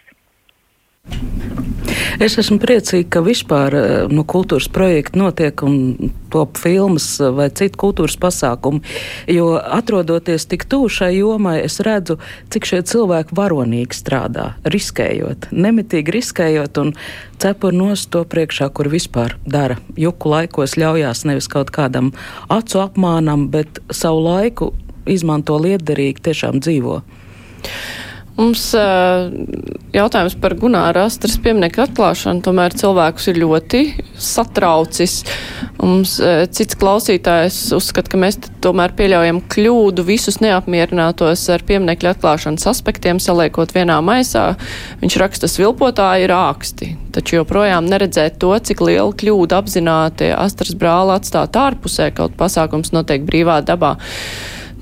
Es 2.19 2.37
esmu 2.39 2.57
priecīga, 2.63 3.09
ka 3.17 3.21
vispār 3.25 3.75
nu, 4.11 4.23
kultūras 4.27 4.69
projekti 4.71 5.19
notiek 5.19 5.61
un 5.67 6.11
top 6.31 6.59
filmas 6.59 7.07
vai 7.35 7.49
citu 7.55 7.79
kultūras 7.81 8.15
pasākumu. 8.19 8.81
Jo 9.31 9.55
atrodoties 9.59 10.47
tik 10.51 10.63
tuvu 10.71 10.89
šai 10.91 11.11
jomai, 11.17 11.57
es 11.65 11.81
redzu, 11.83 12.17
cik 12.53 12.69
šie 12.69 12.81
cilvēki 12.87 13.35
varonīgi 13.35 13.99
strādā, 13.99 14.47
riskējot, 14.63 15.49
nemitīgi 15.51 16.15
riskējot 16.15 16.79
un 16.83 16.93
cepur 17.43 17.75
nost 17.75 18.11
to 18.15 18.23
priekšā, 18.31 18.69
kur 18.75 18.89
vispār 18.91 19.35
dara. 19.43 19.77
Juku 19.99 20.31
laikos 20.31 20.77
ļaujās 20.79 21.25
nevis 21.27 21.51
kaut 21.51 21.73
kādam 21.75 22.13
acu 22.47 22.81
apmānam, 22.85 23.49
bet 23.51 23.83
savu 23.91 24.23
laiku 24.29 24.71
izmanto 25.05 25.59
lietderīgi, 25.61 26.23
tiešām 26.29 26.63
dzīvo. 26.63 27.01
Mums 28.35 28.65
uh, 28.75 29.29
jautājums 29.95 30.33
par 30.43 30.57
Gunāra 30.59 31.05
Astras 31.07 31.37
pieminieku 31.39 31.85
atklāšanu 31.85 32.43
tomēr 32.43 32.73
cilvēkus 32.75 33.29
ir 33.31 33.37
ļoti 33.39 33.81
satraucis. 34.19 35.21
Mums 35.79 36.17
uh, 36.19 36.43
cits 36.51 36.75
klausītājs 36.79 37.59
uzskata, 37.77 38.11
ka 38.11 38.19
mēs 38.19 38.41
tomēr 38.63 38.91
pieļaujam 38.97 39.39
kļūdu 39.53 40.03
visus 40.09 40.41
neapmierinātos 40.43 41.45
ar 41.55 41.63
pieminiekļu 41.69 42.11
atklāšanas 42.11 42.67
aspektiem 42.73 43.21
saliekot 43.23 43.71
vienā 43.75 44.01
maisā. 44.03 44.49
Viņš 44.99 45.17
raksta 45.23 45.47
svilpotāji 45.51 46.27
ir 46.27 46.35
āksti, 46.35 46.89
taču 47.15 47.39
joprojām 47.39 47.87
neredzēt 47.87 48.35
to, 48.43 48.51
cik 48.59 48.83
liela 48.83 49.15
kļūda 49.15 49.63
apzināti 49.63 50.33
Astras 50.35 50.75
brāli 50.75 51.15
atstāt 51.15 51.55
ārpusē, 51.55 52.11
kaut 52.19 52.35
pasākums 52.35 52.91
notiek 52.91 53.23
brīvā 53.23 53.61
dabā. 53.63 53.95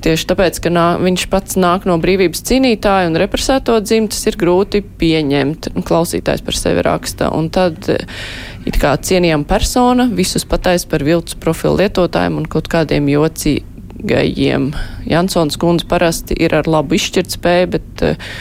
Tieši 0.03 0.25
tāpēc, 0.27 0.57
ka 0.65 0.71
nā, 0.73 0.85
viņš 0.99 1.23
pats 1.31 1.55
nāk 1.55 1.85
no 1.87 1.95
brīvības 2.03 2.41
cīnītāja 2.49 3.07
un 3.07 3.15
represēto 3.21 3.77
dzimtas, 3.79 4.25
ir 4.27 4.35
grūti 4.39 4.81
pieņemt. 4.83 5.69
Klausītājs 5.87 6.43
par 6.43 6.59
sevi 6.59 6.83
raksta. 6.83 7.29
Un 7.31 7.47
tad 7.53 7.87
it 7.87 8.79
kā 8.81 8.97
cienījama 8.99 9.47
persona 9.47 10.09
visus 10.11 10.43
patais 10.49 10.83
par 10.89 11.07
viltus 11.07 11.39
profilu 11.39 11.77
lietotājiem 11.79 12.41
un 12.41 12.51
kaut 12.51 12.67
kādiem 12.73 13.07
jocīgajiem. 13.13 14.69
Jansons 15.07 15.59
kundze 15.61 15.87
parasti 15.87 16.35
ir 16.35 16.59
ar 16.59 16.67
labu 16.67 16.99
izšķirtspēju, 16.99 17.73
bet 17.77 18.07
uh, 18.09 18.37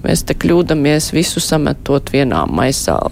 mēs 0.00 0.24
te 0.24 0.36
kļūdamies 0.38 1.12
visu 1.16 1.44
sametot 1.44 2.08
vienā 2.16 2.46
maisā 2.48 3.02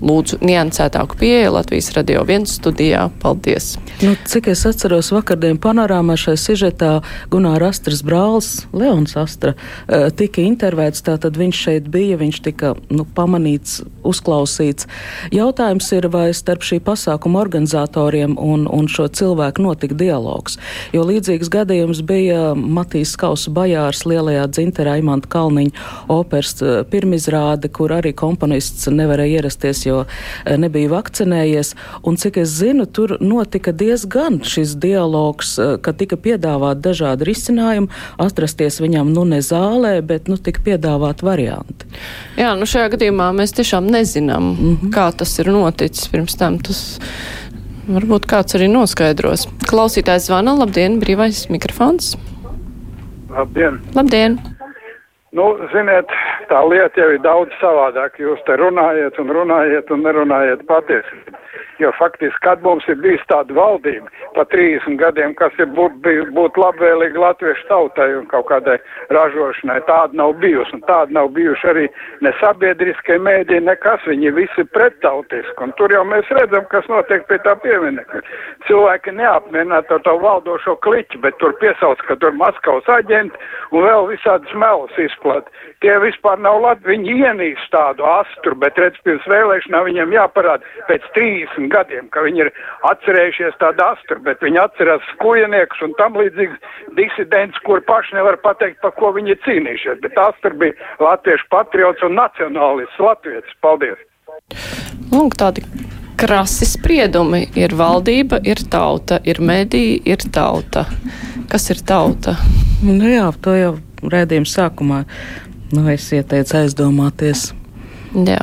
lūdzu 0.00 0.40
niansētāku 0.44 1.18
pieeju 1.20 1.54
Latvijas 1.54 1.92
radio 1.96 2.24
viens 2.28 2.54
studijā. 2.56 3.08
Paldies! 3.22 3.74
Nu, 4.00 4.14
cik 4.28 4.50
es 4.52 4.64
atceros, 4.68 5.10
vakardien 5.12 5.58
panorāmā 5.60 6.16
šai 6.20 6.36
sižetā 6.40 6.92
Gunāra 7.32 7.68
Astras 7.70 8.00
brālis 8.06 8.64
Leons 8.72 9.16
Astra 9.20 9.54
eh, 9.54 10.08
tika 10.16 10.42
intervēts, 10.44 11.04
tātad 11.04 11.36
viņš 11.36 11.62
šeit 11.66 11.90
bija, 11.92 12.18
viņš 12.20 12.40
tika 12.46 12.72
nu, 12.88 13.04
pamanīts, 13.16 13.80
uzklausīts. 14.06 14.88
Jautājums 15.34 15.90
ir, 15.96 16.08
vai 16.12 16.30
starp 16.36 16.64
šī 16.66 16.80
pasākuma 16.84 17.42
organizatoriem 17.42 18.36
un, 18.40 18.66
un 18.70 18.88
šo 18.90 19.08
cilvēku 19.12 19.64
notika 19.64 19.98
dialogs, 19.98 20.56
jo 20.96 21.04
līdzīgs 21.06 21.52
gadījums 21.52 22.02
bija 22.06 22.54
Matīs 22.56 23.16
Kausa 23.20 23.52
Bajārs 23.54 24.06
lielajā 24.08 24.46
dzinterā 24.48 24.96
Imanta 25.02 25.28
Kalniņa 25.32 26.08
operas 26.12 26.56
eh, 26.64 26.80
pirmizrāde, 26.90 27.68
kur 27.68 27.92
arī 28.00 28.14
komponists 28.16 28.88
nevarēja 28.90 29.40
ierasties, 29.40 29.84
jo 29.90 29.98
eh, 30.06 30.56
nebija 30.60 30.90
vakcinējies. 30.94 31.74
Un 32.06 32.18
cik 32.20 32.40
es 32.44 32.54
zinu, 32.60 32.86
tur 32.86 33.16
notika 33.20 33.74
diezgan 33.76 34.40
šis 34.46 34.76
dialogs, 34.80 35.56
eh, 35.58 35.76
ka 35.82 35.92
tika 35.92 36.18
piedāvāt 36.20 36.82
dažādi 36.84 37.28
risinājumi, 37.30 37.90
atrasties 38.22 38.80
viņam 38.82 39.12
nu 39.14 39.26
ne 39.28 39.42
zālē, 39.44 39.98
bet 40.06 40.30
nu 40.30 40.38
tika 40.40 40.62
piedāvāt 40.70 41.24
varianti. 41.26 41.90
Jā, 42.38 42.54
nu 42.58 42.68
šajā 42.68 42.94
gadījumā 42.94 43.30
mēs 43.36 43.54
tiešām 43.58 43.90
nezinām, 43.90 44.52
mm 44.54 44.76
-hmm. 44.76 44.94
kā 44.94 45.10
tas 45.16 45.38
ir 45.38 45.52
noticis 45.52 46.08
pirms 46.08 46.36
tam. 46.40 46.58
Tas... 46.58 46.98
Varbūt 47.90 48.26
kāds 48.30 48.54
arī 48.54 48.68
noskaidros. 48.70 49.48
Klausītājs 49.66 50.28
zvana, 50.28 50.54
labdien, 50.54 51.00
brīvais 51.00 51.48
mikrofons. 51.50 52.14
Labdien! 53.30 53.80
Labdien! 53.94 54.38
Nu, 55.36 55.44
ziniet, 55.70 56.10
tā 56.50 56.58
lieta 56.66 56.98
jau 56.98 57.10
ir 57.14 57.20
daudz 57.22 57.54
savādāk. 57.60 58.18
Jūs 58.18 58.40
te 58.48 58.56
runājat 58.58 59.18
un 59.22 59.30
runājat 59.30 59.92
un 59.94 60.02
nerunājat 60.02 60.64
patiesību. 60.66 61.36
Jo 61.80 61.92
faktiski, 61.96 62.40
kad 62.44 62.60
mums 62.62 62.84
ir 62.92 62.98
bijis 63.00 63.22
tāda 63.30 63.54
valdība 63.56 64.10
pa 64.34 64.44
30 64.52 64.98
gadiem, 65.00 65.32
kas 65.38 65.54
ir 65.58 65.70
būtu 65.72 66.26
būt 66.36 66.58
labvēlīga 66.60 67.22
latviešu 67.22 67.64
tautai 67.70 68.08
un 68.18 68.26
kaut 68.28 68.50
kādai 68.50 68.76
ražošanai, 69.08 69.78
tāda 69.88 70.18
nav 70.20 70.34
bijusi. 70.42 70.76
Un 70.76 70.84
tāda 70.84 71.16
nav 71.16 71.30
bijuši 71.36 71.70
arī 71.72 71.86
ne 72.26 72.32
sabiedriskie 72.40 73.16
mēdī, 73.24 73.62
nekas. 73.64 74.04
Viņi 74.10 74.32
visi 74.36 74.64
pretautiski. 74.74 75.56
Un 75.64 75.72
tur 75.78 75.92
jau 75.94 76.04
mēs 76.04 76.28
redzam, 76.36 76.66
kas 76.68 76.84
notiek 76.92 77.24
pie 77.30 77.40
tā 77.46 77.56
pieminekļa. 77.64 78.22
Cilvēki 78.68 79.16
neapmierināti 79.16 79.96
ar 79.96 80.04
to 80.04 80.16
valdošo 80.20 80.76
kliķi, 80.84 81.22
bet 81.24 81.40
tur 81.40 81.56
piesauc, 81.62 82.04
ka 82.08 82.18
tur 82.20 82.36
Maskavas 82.36 82.88
aģenti 82.92 83.40
un 83.72 83.86
vēl 83.88 84.10
visādas 84.12 84.52
melus 84.52 85.00
izplat. 85.00 85.48
Tie 85.80 85.96
vispār 86.04 86.40
nav 86.44 86.60
labi. 86.60 86.92
Viņi 86.92 87.16
ienīst 87.24 87.72
tādu 87.72 88.04
astru, 88.04 88.56
bet 88.60 88.78
redz, 88.80 89.00
pirms 89.06 89.24
vēlēšanām 89.30 89.88
viņiem 89.88 90.14
jāparāda 90.16 90.86
pēc 90.90 91.06
30 91.16 91.69
gadiem, 91.72 92.08
ka 92.14 92.24
viņi 92.26 92.44
ir 92.44 92.50
atcerējušies 92.90 93.58
tādu 93.62 93.84
astru, 93.86 94.18
bet 94.26 94.42
viņi 94.44 94.60
atcerās 94.62 95.06
skujeniekus 95.14 95.84
un 95.86 95.94
tam 96.00 96.18
līdzīgs 96.20 96.58
disidents, 96.98 97.58
kur 97.66 97.82
paši 97.88 98.18
nevar 98.18 98.38
pateikt, 98.44 98.80
par 98.84 98.94
ko 98.98 99.12
viņi 99.16 99.34
ir 99.34 99.42
cīnījušies. 99.46 100.02
Bet 100.04 100.20
astru 100.20 100.54
bija 100.62 100.76
latviešu 101.02 101.48
patriots 101.54 102.06
un 102.06 102.18
nacionālists 102.18 103.02
latvietis. 103.02 103.58
Paldies! 103.64 104.00
Lūk, 105.10 105.36
tādi 105.40 105.64
krasi 106.20 106.68
spriedumi 106.68 107.46
ir 107.58 107.74
valdība, 107.78 108.40
ir 108.44 108.60
tauta, 108.70 109.20
ir 109.24 109.40
mediji, 109.40 110.00
ir 110.04 110.26
tauta. 110.32 110.84
Kas 111.50 111.70
ir 111.72 111.80
tauta? 111.86 112.36
Nu 112.84 113.08
jā, 113.08 113.26
to 113.42 113.54
jau 113.56 113.72
rēdījuma 114.00 114.48
sākumā 114.48 115.04
nu, 115.72 115.86
es 115.92 116.08
ieteicu 116.14 116.58
aizdomāties. 116.60 117.50
Jā. 118.26 118.42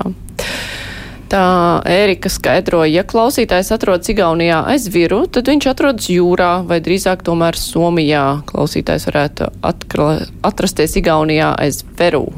Tā 1.27 1.43
Ērika 1.83 2.29
skaidroja, 2.31 2.87
ja 2.87 3.03
klausītājs 3.03 3.73
atrodas 3.75 4.07
Igaunijā 4.11 4.61
aiz 4.71 4.85
viru, 4.93 5.25
tad 5.27 5.49
viņš 5.51 5.65
atrodas 5.73 6.07
jūrā 6.07 6.51
vai 6.67 6.77
drīzāk 6.83 7.25
tomēr 7.27 7.57
Somijā. 7.59 8.23
Klausītājs 8.47 9.09
varētu 9.09 9.49
atkla, 9.67 10.13
atrasties 10.47 10.95
Igaunijā 11.01 11.51
aiz 11.59 11.81
veru. 11.99 12.29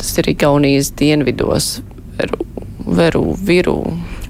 Tas 0.00 0.16
ir 0.22 0.32
Igaunijas 0.32 0.94
dienvidos. 0.96 1.68
Veru, 2.16 2.40
veru 2.86 3.24
viru. 3.36 3.78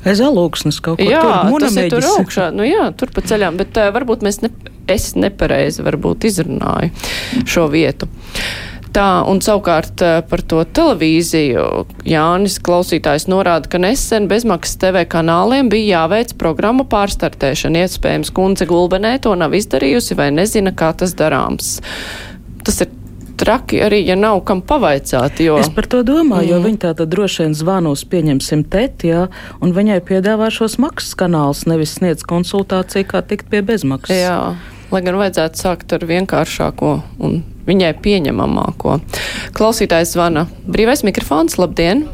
Aiz 0.04 0.20
alūksnes 0.20 0.82
kaut 0.84 0.98
kur 0.98 1.14
jā, 1.14 1.22
tur. 1.22 1.64
Tas 1.64 1.78
ir 1.78 1.90
tur 1.94 2.10
augšā. 2.10 2.50
Nu 2.52 2.66
jā, 2.66 2.90
tur 2.98 3.14
pa 3.14 3.22
ceļām, 3.24 3.56
bet 3.60 3.78
uh, 3.78 3.88
varbūt 3.94 4.26
mēs 4.26 4.42
ne, 4.42 4.50
es 4.90 5.12
nepareizi 5.16 5.84
varbūt 5.86 6.26
izrunāju 6.28 6.90
šo 7.48 7.70
vietu. 7.72 8.10
Tā, 8.94 9.24
un 9.26 9.40
savukārt 9.42 10.02
eh, 10.06 10.20
par 10.30 10.42
to 10.46 10.60
televīziju 10.76 11.64
Jānis 12.06 12.60
klausītājs 12.62 13.26
norāda, 13.26 13.66
ka 13.72 13.80
nesen 13.82 14.28
bezmaksas 14.30 14.78
TV 14.78 15.02
kanāliem 15.10 15.66
bija 15.72 16.04
jāveic 16.04 16.36
programmu 16.38 16.86
pārstartēšana. 16.90 17.82
Iespējams, 17.88 18.30
kundze 18.36 18.68
Gulbenē 18.70 19.16
to 19.24 19.32
nav 19.38 19.56
izdarījusi 19.58 20.14
vai 20.18 20.28
nezina, 20.36 20.70
kā 20.70 20.92
tas 21.00 21.16
darāms. 21.18 21.80
Tas 22.62 22.84
ir 22.84 22.92
traki 23.34 23.80
arī, 23.82 23.98
ja 24.06 24.14
nav 24.14 24.44
kam 24.46 24.62
pavaicāt. 24.62 25.42
Jo... 25.42 25.58
Es 25.58 25.72
par 25.74 25.88
to 25.90 26.04
domāju, 26.06 26.46
mm. 26.46 26.52
jo 26.52 26.60
viņi 26.68 26.80
tā 26.84 26.92
tad 26.94 27.10
droši 27.10 27.44
vien 27.44 27.58
zvanos 27.58 28.04
pieņemsim 28.10 28.62
teti, 28.70 29.10
jā, 29.10 29.26
un 29.58 29.74
viņai 29.74 29.98
piedāvā 30.06 30.52
šos 30.54 30.78
maksas 30.82 31.18
kanālus, 31.18 31.64
nevis 31.70 31.96
sniedz 31.98 32.22
konsultāciju, 32.30 33.10
kā 33.10 33.24
tikt 33.26 33.50
pie 33.50 33.64
bezmaksas. 33.66 34.22
Jā, 34.22 34.38
lai 34.92 35.00
gan 35.04 35.18
vajadzētu 35.20 35.60
sākt 35.60 35.94
ar 35.96 36.04
vienkāršāko 36.08 36.90
un 37.24 37.40
viņai 37.68 37.94
pieņemamāko. 38.04 38.98
Klausītājs 39.56 40.14
zvana. 40.16 40.46
Brīvais 40.68 41.04
mikrofons, 41.06 41.58
labdien! 41.60 42.06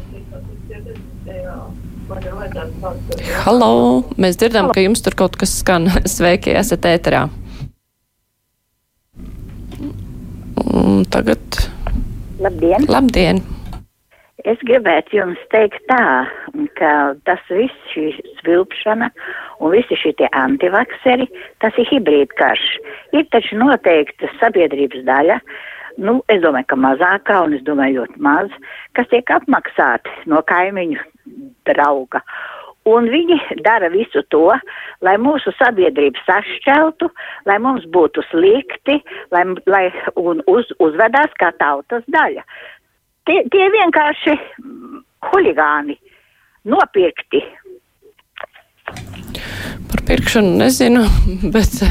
Halo! 3.45 3.71
Mēs 4.21 4.39
dzirdam, 4.39 4.71
ka 4.75 4.83
jums 4.83 5.03
tur 5.03 5.15
kaut 5.17 5.37
kas 5.39 5.53
skan. 5.61 5.89
Sveiki, 6.15 6.53
esat 6.59 6.87
ēterā. 6.89 7.27
Un 10.71 11.03
tagad. 11.11 11.41
Labdien! 12.41 12.87
Labdien! 12.89 13.41
Es 14.47 14.57
gribētu 14.65 15.19
jums 15.19 15.41
teikt 15.53 15.83
tā, 15.85 16.03
ka 16.79 16.91
tas 17.29 17.41
viss, 17.53 17.77
šī 17.93 18.07
svilpšana 18.39 19.11
un 19.61 19.75
visi 19.75 19.97
šie 19.99 20.29
antivakseri, 20.31 21.27
tas 21.63 21.77
ir 21.77 21.89
hibrīd 21.91 22.33
karš. 22.39 22.65
Ir 23.15 23.27
taču 23.33 23.59
noteikta 23.59 24.29
sabiedrības 24.39 25.05
daļa, 25.07 25.39
nu, 26.01 26.21
es 26.31 26.41
domāju, 26.43 26.69
ka 26.71 26.79
mazākā, 26.79 27.43
un 27.45 27.57
es 27.57 27.63
domāju, 27.67 28.01
ļoti 28.01 28.23
maz, 28.23 28.49
kas 28.97 29.09
tiek 29.11 29.29
apmaksāti 29.37 30.13
no 30.31 30.41
kaimiņu 30.47 31.03
drauga. 31.69 32.23
Un 32.89 33.05
viņi 33.13 33.37
dara 33.61 33.91
visu 33.93 34.23
to, 34.33 34.47
lai 35.05 35.13
mūsu 35.21 35.53
sabiedrību 35.59 36.17
sašķeltu, 36.25 37.11
lai 37.45 37.59
mums 37.61 37.85
būtu 37.93 38.23
slikti, 38.31 38.97
lai, 39.29 39.43
lai 39.69 39.83
un 40.17 40.41
uz, 40.49 40.71
uzvedās 40.81 41.35
kā 41.37 41.51
tautas 41.61 42.01
daļa. 42.09 42.41
Tie, 43.29 43.43
tie 43.53 43.67
vienkārši 43.75 44.33
huligāni, 45.29 45.99
nopirkti. 46.65 47.43
Par 49.91 50.01
pirkšanu 50.07 50.53
nezinu, 50.55 51.01
bet 51.55 51.81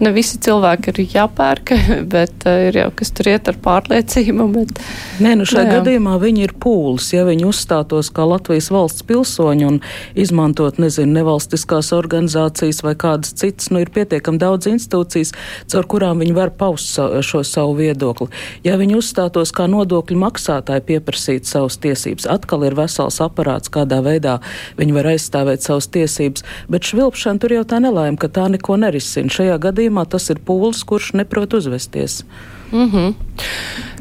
ne 0.00 0.12
visi 0.16 0.38
cilvēki 0.40 0.92
ir 0.94 1.00
jāpērk, 1.12 1.72
bet 2.14 2.46
ir 2.48 2.78
jau 2.80 2.86
kas 2.96 3.10
tur 3.12 3.28
iet 3.28 3.50
ar 3.50 3.58
pārliecību. 3.60 4.46
Bet, 4.54 4.80
Nē, 5.20 5.34
nu 5.36 5.44
šajā 5.48 5.66
jā. 5.66 5.74
gadījumā 5.78 6.14
viņi 6.22 6.46
ir 6.46 6.54
pūlis. 6.56 7.10
Ja 7.12 7.26
viņi 7.28 7.44
uzstātos 7.44 8.08
kā 8.16 8.24
Latvijas 8.24 8.70
valsts 8.72 9.04
pilsoņi 9.04 9.66
un 9.68 9.80
izmantot, 10.16 10.80
nezinu, 10.80 11.12
nevalstiskās 11.18 11.92
organizācijas 11.96 12.80
vai 12.86 12.94
kādas 12.96 13.36
citas, 13.36 13.68
nu 13.68 13.84
ir 13.84 13.92
pietiekami 13.92 14.40
daudz 14.40 14.70
institūcijas, 14.72 15.34
caur 15.68 15.90
kurām 15.92 16.24
viņi 16.24 16.36
var 16.36 16.54
paust 16.56 16.96
šo 16.96 17.42
savu 17.44 17.76
viedokli. 17.82 18.30
Ja 18.64 18.78
viņi 18.80 18.96
uzstātos 19.02 19.52
kā 19.52 19.68
nodokļu 19.68 20.16
maksātāji 20.24 20.86
pieprasīt 20.88 21.48
savas 21.48 21.76
tiesības, 21.84 22.28
atkal 22.32 22.64
ir 22.64 22.78
vesels 22.80 23.20
aparāts, 23.20 23.72
kādā 23.72 24.00
veidā 24.04 24.38
viņi 24.80 24.96
var 24.96 25.12
aizstāvēt 25.12 25.68
savas 25.68 25.92
tiesības, 25.92 26.46
bet 26.72 26.88
švilpšana 26.88 27.25
izslēgšana 27.26 27.42
tur 27.42 27.54
jau 27.56 27.64
tā 27.66 27.80
nelaime, 27.82 28.16
ka 28.16 28.28
tā 28.28 28.46
neko 28.48 28.76
nerisina. 28.78 29.28
Šajā 29.28 29.58
gadījumā 29.58 30.06
tas 30.06 30.30
ir 30.30 30.38
pūlis, 30.38 30.84
kurš 30.86 31.14
neprot 31.18 31.54
uzvesties. 31.54 32.24
Mm 32.72 32.90
-hmm. 32.90 33.14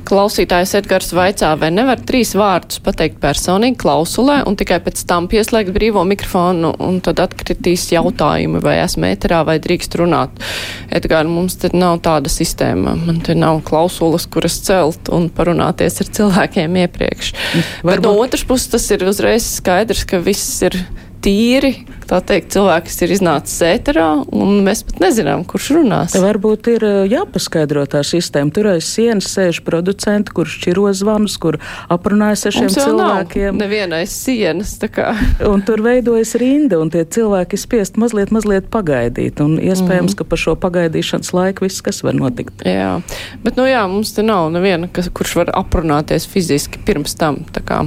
Klausītājs 0.06 0.76
Edgars 0.78 1.14
vaicā, 1.14 1.58
vai 1.60 1.72
nevar 1.72 1.98
trīs 1.98 2.36
vārdus 2.36 2.80
pateikt 2.80 3.18
personīgi 3.20 3.78
klausulē 3.78 4.44
un 4.48 4.56
tikai 4.56 4.80
pēc 4.80 5.06
tam 5.08 5.28
pieslēgt 5.28 5.74
brīvo 5.74 6.04
mikrofonu 6.06 6.76
un 6.80 7.02
tad 7.02 7.20
atkritīs 7.20 7.92
jautājumi, 7.92 8.62
vai 8.62 8.78
esmu 8.84 9.06
ēterā 9.06 9.46
vai 9.46 9.58
drīkst 9.60 9.96
runāt. 9.96 10.30
Edgars, 10.90 11.30
mums 11.30 11.56
te 11.56 11.70
nav 11.74 12.00
tāda 12.02 12.30
sistēma. 12.30 12.96
Man 13.06 13.22
te 13.22 13.34
nav 13.34 13.62
klausulas, 13.64 14.28
kuras 14.28 14.60
celt 14.62 15.10
un 15.10 15.30
parunāties 15.30 16.02
ar 16.02 16.08
cilvēkiem 16.08 16.76
iepriekš. 16.76 17.34
Varbūt... 17.84 17.96
Bet 17.96 18.04
no 18.04 18.14
otras 18.22 18.44
puses 18.44 18.68
tas 18.68 18.92
ir 18.92 19.04
uzreiz 19.04 19.44
skaidrs, 19.58 20.06
ka 20.06 20.18
viss 20.20 20.62
ir 20.62 20.86
tīri, 21.26 21.72
tā 22.06 22.20
teikt, 22.26 22.52
cilvēks 22.54 23.00
ir 23.06 23.14
iznācis 23.16 23.58
ēterā, 23.66 24.08
un 24.36 24.62
mēs 24.66 24.84
pat 24.86 25.02
nezinām, 25.02 25.46
kurš 25.50 25.72
runās. 25.80 26.16
Varbūt 26.22 26.70
ir 26.76 26.86
eh, 26.86 26.98
jāpaskaidro 27.12 27.86
tā 27.90 28.04
sistēma. 28.06 28.54
Tur 28.54 28.70
aiz 28.76 28.88
sienas 28.88 29.32
sēž 29.34 29.64
producenti, 29.66 30.34
kurš 30.36 30.60
šķiro 30.60 30.88
zvanus, 30.98 31.38
kur 31.42 31.58
aprunājas 31.92 32.46
ar 32.50 32.58
šiem 32.60 32.70
cilvēkiem. 32.74 33.60
Nevienais 33.62 34.14
sienas, 34.14 34.76
un 35.52 35.66
tur 35.66 35.82
veidojas 35.86 36.36
rinda, 36.42 36.80
un 36.82 36.94
tie 36.94 37.06
cilvēki 37.18 37.60
spiest 37.60 38.00
mazliet, 38.02 38.34
mazliet 38.36 38.70
pagaidīt, 38.74 39.42
un 39.44 39.58
iespējams, 39.58 40.14
mm. 40.14 40.20
ka 40.20 40.30
pa 40.30 40.40
šo 40.40 40.58
pagaidīšanas 40.62 41.34
laiku 41.36 41.66
viss, 41.66 41.84
kas 41.86 42.04
var 42.06 42.18
notikt. 42.18 42.66
Jā, 42.68 43.00
bet, 43.44 43.58
nu 43.58 43.66
jā, 43.70 43.82
mums 43.90 44.14
te 44.16 44.26
nav 44.26 44.52
neviena, 44.54 44.92
kas, 44.94 45.10
kurš 45.16 45.40
var 45.42 45.56
aprunāties 45.58 46.30
fiziski 46.30 46.82
pirms 46.86 47.18
tam, 47.18 47.42
tā 47.56 47.66
kā. 47.66 47.82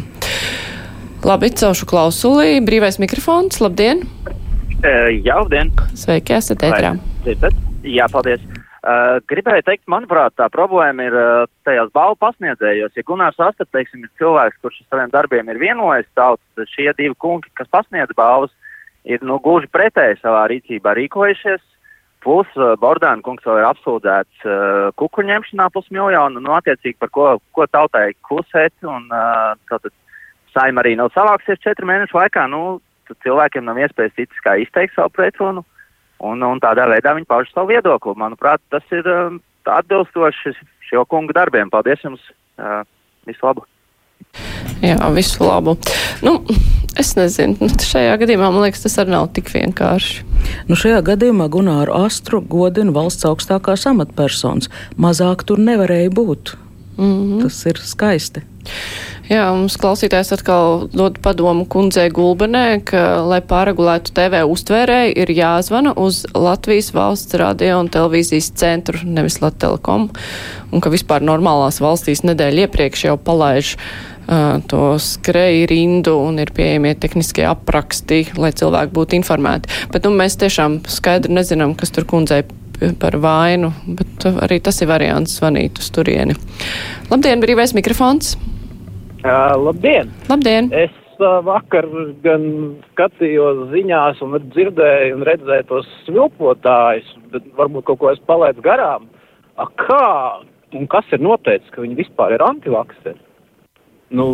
Labi, 1.27 1.49
celšu 1.51 1.83
klausulī. 1.91 2.61
Brīvais 2.63 3.01
mikrofons. 3.03 3.59
Labdien! 3.59 4.05
Uh, 4.79 5.09
jā, 5.19 5.35
labdien! 5.35 5.73
Sveiki, 5.99 6.37
esat 6.37 6.63
ētrā. 6.63 6.93
Jā, 7.83 8.07
paldies. 8.13 8.45
Uh, 8.79 9.19
gribēju 9.27 9.65
teikt, 9.67 9.83
manuprāt, 9.91 10.37
tā 10.39 10.47
problēma 10.55 11.09
ir 11.09 11.17
uh, 11.19 11.49
tajās 11.67 11.91
balvu 11.97 12.15
pasniedzējos. 12.23 12.95
Ja 12.95 13.05
Gunārs 13.09 13.41
Astat, 13.43 13.67
teiksim, 13.75 14.07
ir 14.07 14.13
cilvēks, 14.23 14.61
kurš 14.63 14.79
ar 14.85 14.87
saviem 14.95 15.11
darbiem 15.11 15.51
ir 15.51 15.59
vienojies 15.59 16.07
tauts, 16.15 16.45
tad 16.55 16.71
šie 16.71 16.87
divi 16.95 17.19
kungi, 17.19 17.51
kas 17.59 17.67
pasniedz 17.75 18.15
balvas, 18.17 18.55
ir 19.03 19.19
nu 19.27 19.41
gluži 19.43 19.67
pretēji 19.75 20.21
savā 20.23 20.47
rīcībā 20.55 20.95
rīkojušies. 21.03 21.65
Plus 22.23 22.49
uh, 22.55 22.77
Bordāna 22.79 23.27
kungs 23.27 23.43
vēl 23.43 23.59
ir 23.59 23.67
apsūdzēts 23.73 24.47
uh, 24.47 24.89
kukuņemšanā 25.03 25.67
plus 25.75 25.91
miljonu, 25.91 26.39
nu, 26.39 26.55
attiecīgi 26.55 27.03
par 27.03 27.11
ko, 27.11 27.27
ko 27.59 27.67
tautai 27.67 28.13
klusēt 28.31 28.87
un 28.87 29.11
uh, 29.11 29.59
tātad 29.67 29.91
saima 30.59 30.83
arī 30.83 30.97
nav 30.99 31.13
savāksies 31.15 31.63
četru 31.63 31.87
mēnešu 31.89 32.19
laikā, 32.19 32.47
nu, 32.51 32.81
cilvēkiem 33.25 33.67
nav 33.69 33.79
iespējas 33.81 34.17
citas 34.19 34.45
kā 34.45 34.59
izteikt 34.61 34.97
savu 34.97 35.13
pretrunu, 35.15 35.65
un, 36.19 36.43
un 36.43 36.61
tādā 36.63 36.89
veidā 36.91 37.15
viņi 37.17 37.31
pauž 37.31 37.51
savu 37.55 37.73
viedokli. 37.73 38.17
Manuprāt, 38.19 38.63
tas 38.75 38.85
ir 38.95 39.07
um, 39.13 39.41
atbilstoši 39.69 40.57
šo 40.89 41.05
kungu 41.09 41.37
darbiem. 41.37 41.71
Paldies 41.71 42.03
jums! 42.05 42.23
Uh, 42.59 42.83
visu 43.29 43.47
labu! 43.47 43.67
Jā, 44.83 44.99
visu 45.15 45.43
labu. 45.43 45.75
Nu, 46.23 46.39
es 46.99 47.15
nezinu, 47.19 47.57
nu, 47.63 47.71
šajā 47.83 48.15
gadījumā 48.21 48.51
man 48.53 48.67
liekas, 48.67 48.85
tas 48.85 48.99
arī 49.03 49.15
nav 49.15 49.29
tik 49.35 49.51
vienkārši. 49.55 50.25
Nu, 50.69 50.79
šajā 50.79 51.01
gadījumā 51.07 51.49
Gunāru 51.53 51.97
Astru 51.99 52.41
godina 52.43 52.95
valsts 52.95 53.27
augstākās 53.29 53.89
amatpersonas. 53.91 54.71
Mazāk 55.01 55.45
tur 55.49 55.63
nevarēja 55.63 56.13
būt. 56.15 56.55
Mm 56.99 57.11
-hmm. 57.11 57.43
Tas 57.43 57.67
ir 57.67 57.79
skaisti. 57.79 58.43
Jā, 59.29 59.43
mums 59.53 59.75
klausītājs 59.77 60.31
atkal 60.39 60.87
dod 60.89 61.19
padomu 61.21 61.67
kundzei 61.69 62.09
Gulbenē, 62.09 62.79
ka, 62.89 63.03
lai 63.29 63.43
pārregulētu 63.45 64.15
TV 64.17 64.41
uztvērēju, 64.49 65.11
ir 65.21 65.33
jāzvana 65.37 65.93
uz 66.01 66.23
Latvijas 66.33 66.89
valsts 66.97 67.37
radio 67.37 67.83
un 67.83 67.91
televīzijas 67.93 68.49
centru, 68.57 69.03
nevis 69.05 69.43
Latvijas 69.45 70.09
un 70.73 70.81
ka 70.81 70.93
vispār 70.93 71.25
normālās 71.29 71.83
valstīs 71.85 72.25
nedēļa 72.25 72.65
iepriekš 72.65 73.05
jau 73.11 73.19
palaiž 73.21 73.75
uh, 73.77 74.65
to 74.65 74.83
skreju 74.97 75.69
rindu 75.75 76.17
un 76.25 76.41
ir 76.41 76.55
pieejamie 76.57 76.95
tehniskie 76.97 77.45
apraksti, 77.53 78.25
lai 78.41 78.55
cilvēki 78.57 78.97
būtu 78.97 79.21
informēti. 79.21 79.77
Bet 79.93 80.09
nu, 80.09 80.17
mēs 80.17 80.41
tiešām 80.41 80.81
skaidri 80.89 81.37
nezinām, 81.37 81.77
kas 81.77 81.93
tur 81.93 82.09
kundzei 82.09 82.47
par 82.97 83.21
vainu, 83.21 83.75
bet 83.85 84.29
arī 84.39 84.63
tas 84.65 84.81
ir 84.81 84.89
variants 84.89 85.37
zvanīt 85.37 85.85
uz 85.85 85.93
turieni. 85.93 86.39
Labdien, 87.13 87.45
brīvais 87.45 87.77
mikrofons! 87.77 88.39
Uh, 89.19 89.57
labdien! 89.59 90.11
Labdien! 90.29 90.69
Es 90.71 90.95
uh, 91.19 91.41
vakar 91.43 91.89
gan 92.23 92.45
skatījos 92.93 93.65
ziņās 93.73 94.21
un 94.23 94.37
dzirdēju 94.53 95.17
un 95.17 95.25
redzēju 95.27 95.65
tos 95.67 95.89
svilpotājus, 96.05 97.09
bet 97.33 97.49
varbūt 97.59 97.89
kaut 97.89 97.99
ko 97.99 98.13
es 98.13 98.21
palaidu 98.31 98.63
garām. 98.63 99.09
A, 99.59 99.67
kā 99.83 100.05
un 100.79 100.87
kas 100.93 101.11
ir 101.11 101.25
noteicis, 101.25 101.67
ka 101.75 101.83
viņi 101.83 101.99
vispār 101.99 102.37
ir 102.37 102.45
antivakseri? 102.47 103.19
Nu, 104.15 104.29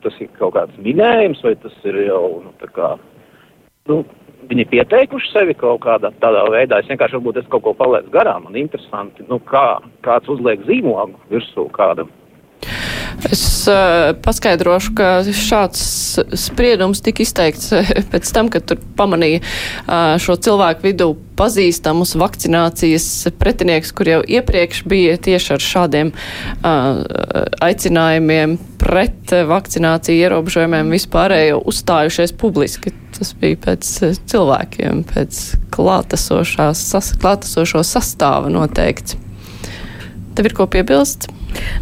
tas 0.00 0.16
ir 0.24 0.32
kaut 0.40 0.56
kāds 0.56 0.80
minējums, 0.80 1.44
vai 1.44 1.52
tas 1.60 1.76
ir 1.84 2.00
jau, 2.06 2.24
nu, 2.46 2.54
tā 2.62 2.70
kā, 2.72 2.94
nu, 3.92 4.00
viņi 4.48 4.64
ir 4.64 4.70
pieteikuši 4.72 5.34
sevi 5.34 5.58
kaut 5.60 5.82
kādā 5.84 6.14
tādā 6.24 6.46
veidā. 6.48 6.80
Es 6.80 6.88
vienkārši 6.88 7.20
varbūt 7.20 7.42
es 7.42 7.52
kaut 7.52 7.66
ko 7.66 7.76
palaidu 7.76 8.08
garām, 8.16 8.48
man 8.48 8.56
interesanti, 8.56 9.28
nu, 9.28 9.36
kā, 9.52 9.82
kāds 10.06 10.32
uzliek 10.32 10.64
zīmogu 10.64 11.20
virsū 11.28 11.68
kādam. 11.76 12.08
Es 13.28 13.42
uh, 13.68 14.14
paskaidrošu, 14.24 14.94
ka 14.96 15.08
šāds 15.36 15.82
spriedums 16.40 17.02
tika 17.04 17.20
izteikts 17.20 17.72
eh, 17.76 17.90
pēc 18.08 18.30
tam, 18.32 18.48
kad 18.52 18.64
tur 18.68 18.80
pamanīja 18.96 19.42
uh, 19.42 20.14
šo 20.22 20.38
cilvēku 20.40 20.86
vidū 20.86 21.10
pazīstamus 21.38 22.16
vakcinācijas 22.18 23.28
pretinieks, 23.38 23.92
kur 23.92 24.08
jau 24.08 24.22
iepriekš 24.24 24.80
bija 24.88 25.18
tieši 25.28 25.52
ar 25.58 25.66
šādiem 25.66 26.14
uh, 26.14 27.04
aicinājumiem 27.68 28.56
pret 28.80 29.36
vakcināciju 29.52 30.24
ierobežojumiem 30.24 30.96
vispārējo 30.96 31.60
uzstājušies 31.68 32.32
publiski. 32.40 32.94
Tas 33.18 33.34
bija 33.36 33.60
pēc 33.68 33.92
cilvēkiem, 34.30 35.04
pēc 35.12 35.42
klātesošās, 35.74 36.88
sas, 36.94 37.12
klātesošo 37.20 37.84
sastāva 37.84 38.48
noteikts. 38.52 39.18
Tev 40.38 40.48
ir 40.48 40.54
ko 40.56 40.68
piebilst? 40.70 41.28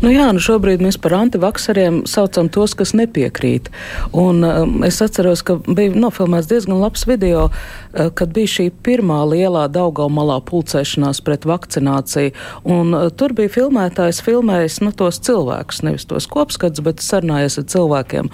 Nu 0.02 0.10
jā, 0.12 0.26
nu 0.34 0.40
šobrīd 0.42 0.82
mēs 0.84 0.98
par 1.00 1.14
antivakseriem 1.16 2.02
saucam 2.08 2.50
tos, 2.52 2.74
kas 2.76 2.92
nepiekrīt. 2.96 3.70
Un, 4.12 4.44
um, 4.44 4.74
es 4.86 5.00
atceros, 5.02 5.42
ka 5.46 5.56
bija 5.64 5.94
nofilmēts 5.96 6.50
diezgan 6.50 6.76
labs 6.82 7.06
video, 7.08 7.46
uh, 7.48 8.10
kad 8.14 8.34
bija 8.36 8.52
šī 8.52 8.66
pirmā 8.84 9.22
lielā 9.30 9.64
Daugaumalā 9.72 10.38
pulcēšanās 10.46 11.22
pret 11.24 11.46
vakcināciju. 11.48 12.34
Un, 12.68 12.92
uh, 12.92 13.08
tur 13.08 13.32
bija 13.36 13.52
filmētājs 13.56 14.20
filmējis 14.26 14.78
nu, 14.84 14.92
tos 14.96 15.20
cilvēkus, 15.24 15.82
nevis 15.88 16.06
tos 16.10 16.28
kopskats, 16.30 16.84
bet 16.84 17.00
sarunājies 17.04 17.58
ar 17.62 17.66
cilvēkiem. 17.72 18.30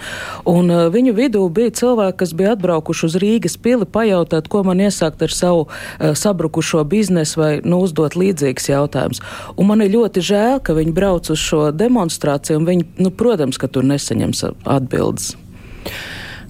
Un, 0.51 0.69
uh, 0.69 0.85
viņu 0.93 1.15
vidū 1.17 1.45
bija 1.47 1.73
cilvēki, 1.79 2.19
kas 2.25 2.35
bija 2.37 2.57
atbraukuši 2.57 3.07
uz 3.07 3.17
Rīgas 3.23 3.57
pili 3.57 3.87
pajautāt, 3.87 4.51
ko 4.51 4.65
man 4.67 4.83
iesākt 4.83 5.23
ar 5.23 5.31
savu 5.33 5.65
uh, 5.65 6.11
sabrukušo 6.11 6.83
biznesu 6.91 7.39
vai 7.39 7.51
nu, 7.63 7.79
uzdot 7.87 8.19
līdzīgs 8.19 8.69
jautājums. 8.73 9.23
Un 9.55 9.71
man 9.71 9.85
ir 9.85 9.95
ļoti 9.95 10.27
žēl, 10.27 10.59
ka 10.63 10.75
viņi 10.75 10.93
brauc 10.95 11.22
brauc 11.23 11.29
uz 11.31 11.39
šo 11.39 11.71
demonstrāciju, 11.71 12.59
un 12.59 12.65
viņi, 12.67 12.85
nu, 12.99 13.11
protams, 13.11 13.57
ka 13.57 13.67
tur 13.67 13.83
nesaņems 13.83 14.43
atbildes. 14.65 15.35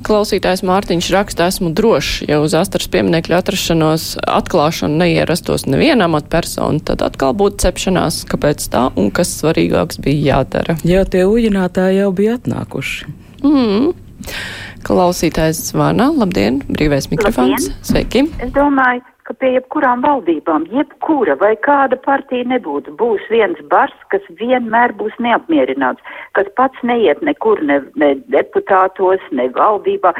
Klausītājs 0.03 0.65
Mārtiņš 0.67 1.11
raksta, 1.13 1.47
esmu 1.47 1.71
drošs, 1.71 2.25
ja 2.27 2.41
uz 2.41 2.53
astras 2.53 2.89
pieminekļa 2.91 3.37
atrašanos 3.39 4.17
atklāšanu 4.19 4.97
neierastos 4.99 5.63
neviena 5.65 6.09
amatpersona, 6.09 6.81
tad 6.83 7.01
atkal 7.05 7.31
būtu 7.33 7.63
cepšanās, 7.63 8.25
kāpēc 8.27 8.67
tā 8.67 8.89
un 8.99 9.11
kas 9.15 9.31
svarīgāks 9.39 10.01
bija 10.03 10.35
jādara. 10.35 10.75
Jā, 10.83 11.05
tie 11.05 11.23
uģinātāji 11.23 12.01
jau 12.01 12.11
bija 12.11 12.35
atnākuši. 12.35 13.13
Mm. 13.47 13.93
Klausītājs 14.83 15.69
zvana, 15.69 16.09
labdien, 16.11 16.59
brīvais 16.67 17.07
mikrofons, 17.13 17.69
labdien. 17.69 17.79
sveiki. 17.87 18.27
Es 18.43 18.51
domāju, 18.51 19.05
ka 19.33 19.39
pie 19.41 19.53
jebkurām 19.57 20.03
valdībām, 20.05 20.67
jebkura 20.69 21.35
vai 21.41 21.55
kāda 21.65 21.97
partija 21.97 22.45
nebūtu, 22.45 22.93
būs 22.99 23.21
viens 23.29 23.57
bars, 23.69 23.93
kas 24.09 24.21
vienmēr 24.39 24.93
būs 24.93 25.13
neapmierināts, 25.19 26.01
kas 26.33 26.47
pats 26.55 26.77
neiet 26.83 27.21
nekur, 27.21 27.61
ne, 27.61 27.81
ne 27.95 28.15
deputātos, 28.29 29.21
ne 29.31 29.49
valdībā, 29.49 30.13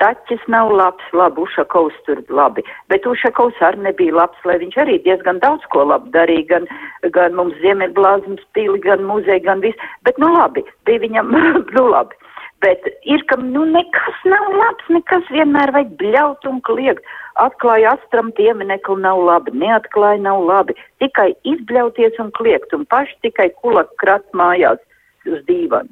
Staķis 0.00 0.40
nav 0.48 0.70
labs, 0.72 1.04
labi, 1.12 1.42
Ušakovs 1.44 1.96
tur 2.06 2.22
labi, 2.32 2.62
bet 2.88 3.04
Ušakovs 3.04 3.58
arī 3.60 3.82
nebija 3.84 4.14
labs, 4.16 4.38
lai 4.48 4.56
viņš 4.62 4.78
arī 4.80 4.96
diezgan 5.04 5.40
daudz 5.42 5.64
ko 5.72 5.84
labi 5.84 6.08
darīja, 6.14 6.46
gan, 6.48 6.68
gan 7.12 7.36
mums 7.36 7.56
Ziemeļblāzmas 7.60 8.44
pili, 8.56 8.80
gan 8.80 9.04
muzeja, 9.04 9.42
gan 9.44 9.60
viss, 9.60 9.88
bet 10.08 10.16
nu 10.20 10.32
labi, 10.32 10.64
bija 10.88 11.04
viņam, 11.04 11.36
nu 11.76 11.84
labi. 11.92 12.16
Bet 12.60 12.84
ir, 13.08 13.22
ka 13.28 13.38
nu 13.40 13.64
nekas 13.64 14.24
nav 14.28 14.50
labs, 14.52 14.88
nekas 14.92 15.28
vienmēr 15.32 15.72
vajag 15.76 15.94
bļaut 16.00 16.48
un 16.50 16.58
kliegt. 16.66 17.06
Atklāja 17.40 17.94
astram 17.96 18.28
pieminekli 18.36 18.98
nav 19.00 19.22
labi, 19.24 19.54
neatklāja 19.62 20.20
nav 20.26 20.42
labi, 20.44 20.76
tikai 21.00 21.30
izbļauties 21.48 22.18
un 22.20 22.28
kliegt 22.36 22.74
un 22.76 22.84
paši 22.90 23.16
tikai 23.24 23.48
kulak 23.62 23.94
krat 24.02 24.26
mājās 24.36 24.82
uz 25.24 25.40
dīvanu. 25.48 25.88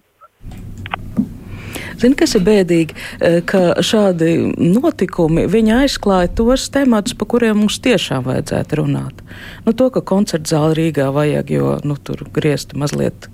Zini, 1.99 2.15
kas 2.15 2.37
ir 2.39 2.45
bēdīgi, 2.47 2.95
eh, 2.95 3.41
ka 3.43 3.81
šādi 3.83 4.53
notikumi 4.55 5.49
aizklāja 5.75 6.31
tos 6.31 6.69
tematus, 6.71 7.17
pa 7.19 7.25
kuriem 7.25 7.59
mums 7.59 7.81
tiešām 7.83 8.23
vajadzētu 8.23 8.79
runāt. 8.79 9.19
Nu, 9.67 9.73
to, 9.73 9.91
ka 9.91 10.01
koncerta 10.01 10.55
zāli 10.55 10.77
Rīgā 10.79 11.11
vajag, 11.13 11.51
jo 11.51 11.79
nu, 11.83 11.97
tur 11.97 12.23
griezti 12.31 12.79
mazliet 12.79 13.27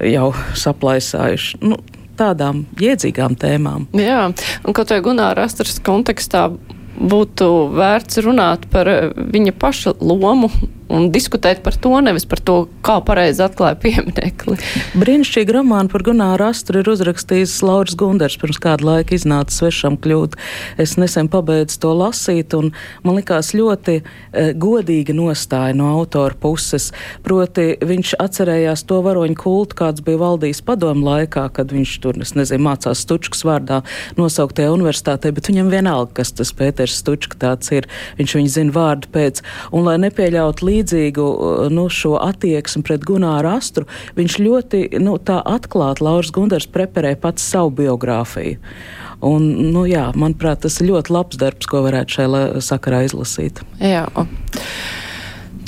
jau 0.00 0.32
saplaisājuši. 0.32 1.62
Nu, 1.62 1.76
tādām 2.20 2.64
jēdzīgām 2.80 3.38
tēmām. 3.40 3.88
Jā, 3.96 4.26
un 4.30 4.76
kaut 4.76 4.92
vai 4.92 5.00
Gunāra 5.04 5.48
Astras 5.48 5.80
kontekstā 5.84 6.48
būtu 7.00 7.48
vērts 7.76 8.20
runāt 8.26 8.68
par 8.72 8.90
viņa 9.16 9.56
paša 9.60 9.96
lomu 10.04 10.50
un 10.90 11.08
diskutēt 11.14 11.62
par 11.64 11.76
to, 11.78 11.92
nevis 12.02 12.26
par 12.28 12.42
to, 12.42 12.56
kā 12.84 12.98
pareizi 13.06 13.44
atklāja 13.44 13.78
pieminekli. 13.80 14.56
Brīnišķīgi 15.00 15.54
romānu 15.54 15.92
par 15.92 16.04
Gunāru 16.06 16.48
Astru 16.48 16.82
ir 16.82 16.90
uzrakstījis 16.90 17.60
Lauris 17.64 17.96
Gunders, 17.98 18.38
pirms 18.40 18.58
kādu 18.62 18.88
laiku 18.88 19.14
iznāca 19.16 19.54
svešam 19.54 19.98
kļūt. 20.02 20.36
Es 20.82 20.96
nesen 21.00 21.30
pabeidzu 21.32 21.78
to 21.84 21.94
lasīt, 21.96 22.56
un 22.58 22.72
man 23.06 23.20
likās 23.20 23.52
ļoti 23.56 23.96
e, 24.00 24.02
godīga 24.60 25.14
nostāja 25.16 25.76
no 25.78 25.92
autora 25.94 26.36
puses. 26.40 26.90
Proti, 27.26 27.72
viņš 27.86 28.16
atcerējās 28.20 28.84
to 28.90 29.00
varoņu 29.06 29.38
kultu, 29.38 29.78
kāds 29.82 30.04
bija 30.04 30.20
valdījis 30.24 30.64
padomu 30.66 31.06
laikā, 31.06 31.46
kad 31.54 31.74
viņš 31.74 31.96
tur, 32.02 32.18
es 32.24 32.34
nezinu, 32.38 32.66
mācās 32.66 33.04
Stučkas 33.06 33.44
vārdā 33.46 33.80
nosauktajā 34.18 34.72
universitātē, 34.74 35.32
bet 35.36 35.48
viņam 35.50 35.70
vienalga, 35.72 36.18
kas 36.20 36.34
tas 36.36 36.52
Pēters 36.56 36.98
Stučka 37.00 37.38
tāds 37.40 37.70
ir. 37.74 37.86
Viņš 38.18 38.36
viņu 38.36 38.52
zina 38.52 38.74
vārdu 38.74 39.10
pēc. 39.14 39.40
Un, 39.70 39.86
lai 39.86 39.96
nepieļautu 40.02 40.66
līdzi 40.66 40.79
līdzīgu 40.80 41.26
nu, 41.72 41.86
šo 41.92 42.16
attieksmi 42.20 42.82
pret 42.86 43.04
Gunāru 43.06 43.52
Astru, 43.54 43.86
viņš 44.18 44.38
ļoti 44.40 44.82
nu, 45.02 45.16
atklāti 45.20 46.04
Lauris 46.06 46.32
Gundars 46.34 46.68
preparē 46.70 47.16
pats 47.20 47.44
savu 47.44 47.74
biogrāfiju. 47.82 48.58
Un, 49.20 49.50
nu, 49.74 49.84
jā, 49.84 50.08
manuprāt, 50.16 50.62
tas 50.64 50.80
ir 50.80 50.90
ļoti 50.94 51.12
labs 51.12 51.40
darbs, 51.40 51.68
ko 51.68 51.84
varētu 51.84 52.16
šajā 52.16 52.64
sakarā 52.64 53.04
izlasīt. 53.04 53.60
Jā. 53.84 54.06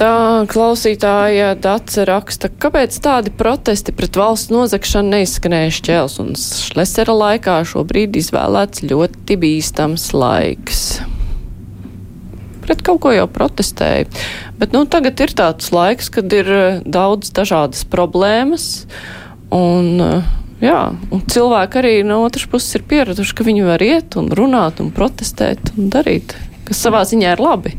Tā 0.01 0.13
klausītāja 0.49 1.53
Dace 1.61 2.07
raksta, 2.09 2.49
kāpēc 2.49 2.97
tādi 3.05 3.31
protesti 3.37 3.93
pret 3.95 4.17
valsts 4.17 4.51
nozagšanu 4.51 5.19
neizskanēja 5.19 5.77
šķēls 5.79 6.19
un 6.25 6.33
šlesera 6.41 7.13
laikā 7.13 7.61
šobrīd 7.69 8.17
izvēlēts 8.25 8.87
ļoti 8.89 9.39
bīstams 9.45 10.09
laiks 10.17 10.87
pret 12.65 12.85
kaut 12.87 13.03
ko 13.05 13.15
jau 13.15 13.27
protestēja. 13.31 14.07
Bet 14.61 14.77
nu, 14.77 14.85
tagad 14.91 15.21
ir 15.25 15.35
tāds 15.39 15.73
laiks, 15.75 16.11
kad 16.13 16.33
ir 16.35 16.53
eh, 16.53 16.79
daudz 16.85 17.33
dažādas 17.35 17.85
problēmas. 17.89 18.87
Un, 19.53 20.01
eh, 20.01 20.31
jā, 20.65 20.81
un 21.13 21.27
cilvēki 21.35 21.83
arī 21.83 21.95
no 22.07 22.23
otras 22.27 22.49
puses 22.51 22.79
ir 22.79 22.87
pieraduši, 22.89 23.37
ka 23.37 23.49
viņi 23.49 23.69
var 23.69 23.85
iet 23.85 24.17
un 24.21 24.31
runāt 24.33 24.83
un 24.85 24.95
protestēt 24.95 25.75
un 25.77 25.93
darīt 25.93 26.37
kas 26.73 26.81
savā 26.87 27.03
ziņā 27.05 27.35
ir 27.37 27.41
labi, 27.43 27.75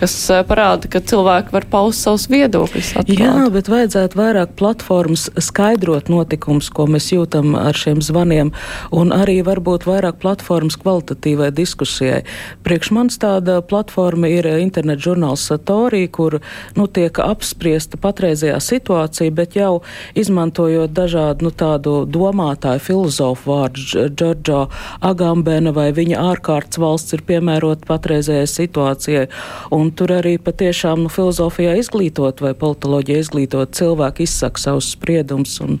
kas 0.00 0.14
eh, 0.32 0.40
parāda, 0.48 0.88
ka 0.90 1.02
cilvēki 1.04 1.52
var 1.52 1.66
paust 1.70 2.06
savus 2.06 2.24
viedokļus. 2.32 2.94
Jā, 3.12 3.34
bet 3.52 3.68
vajadzētu 3.68 4.18
vairāk 4.18 4.54
platformas 4.56 5.28
skaidrot 5.36 6.08
notikumus, 6.12 6.70
ko 6.72 6.88
mēs 6.88 7.10
jūtam 7.12 7.52
ar 7.60 7.76
šiem 7.76 8.00
zvaniem, 8.04 8.54
un 8.94 9.12
arī 9.12 9.40
varbūt 9.44 9.84
vairāk 9.88 10.18
platformas 10.22 10.78
kvalitatīvai 10.80 11.50
diskusijai. 11.54 12.22
Priekš 12.64 12.92
manis 12.96 13.20
tāda 13.20 13.60
platforma 13.60 14.30
ir 14.32 14.48
internet 14.54 15.02
žurnāls 15.04 15.44
Satorī, 15.50 16.06
kur 16.08 16.38
nu, 16.78 16.88
tiek 16.88 17.20
apspriesta 17.20 18.00
patreizējā 18.00 18.56
situācija, 18.64 19.34
bet 19.36 19.58
jau 19.58 19.82
izmantojot 20.18 20.94
dažādu 20.96 21.50
nu, 21.50 21.52
tādu 21.52 21.94
domātāju 22.08 22.80
filozofu 22.88 23.52
vārdu, 23.52 24.08
Džordžo 24.08 24.64
Agambena 25.04 25.74
vai 25.76 25.90
viņa 25.92 26.20
ārkārtas 26.32 26.80
valsts 26.80 27.18
ir 27.18 27.26
piemērota 27.28 27.86
patreiz 27.88 28.21
pašreizējai 28.22 28.50
situācijai. 28.50 29.26
Un 29.72 29.90
tur 29.90 30.12
arī 30.12 30.38
patiešām 30.38 31.04
nu, 31.04 31.10
filozofijā 31.10 31.76
izglītot 31.80 32.40
vai 32.42 32.54
politoloģijā 32.54 33.18
izglītot 33.18 33.74
cilvēki 33.74 34.26
izsaka 34.26 34.58
savus 34.58 34.92
spriedumus, 34.94 35.60
un, 35.60 35.80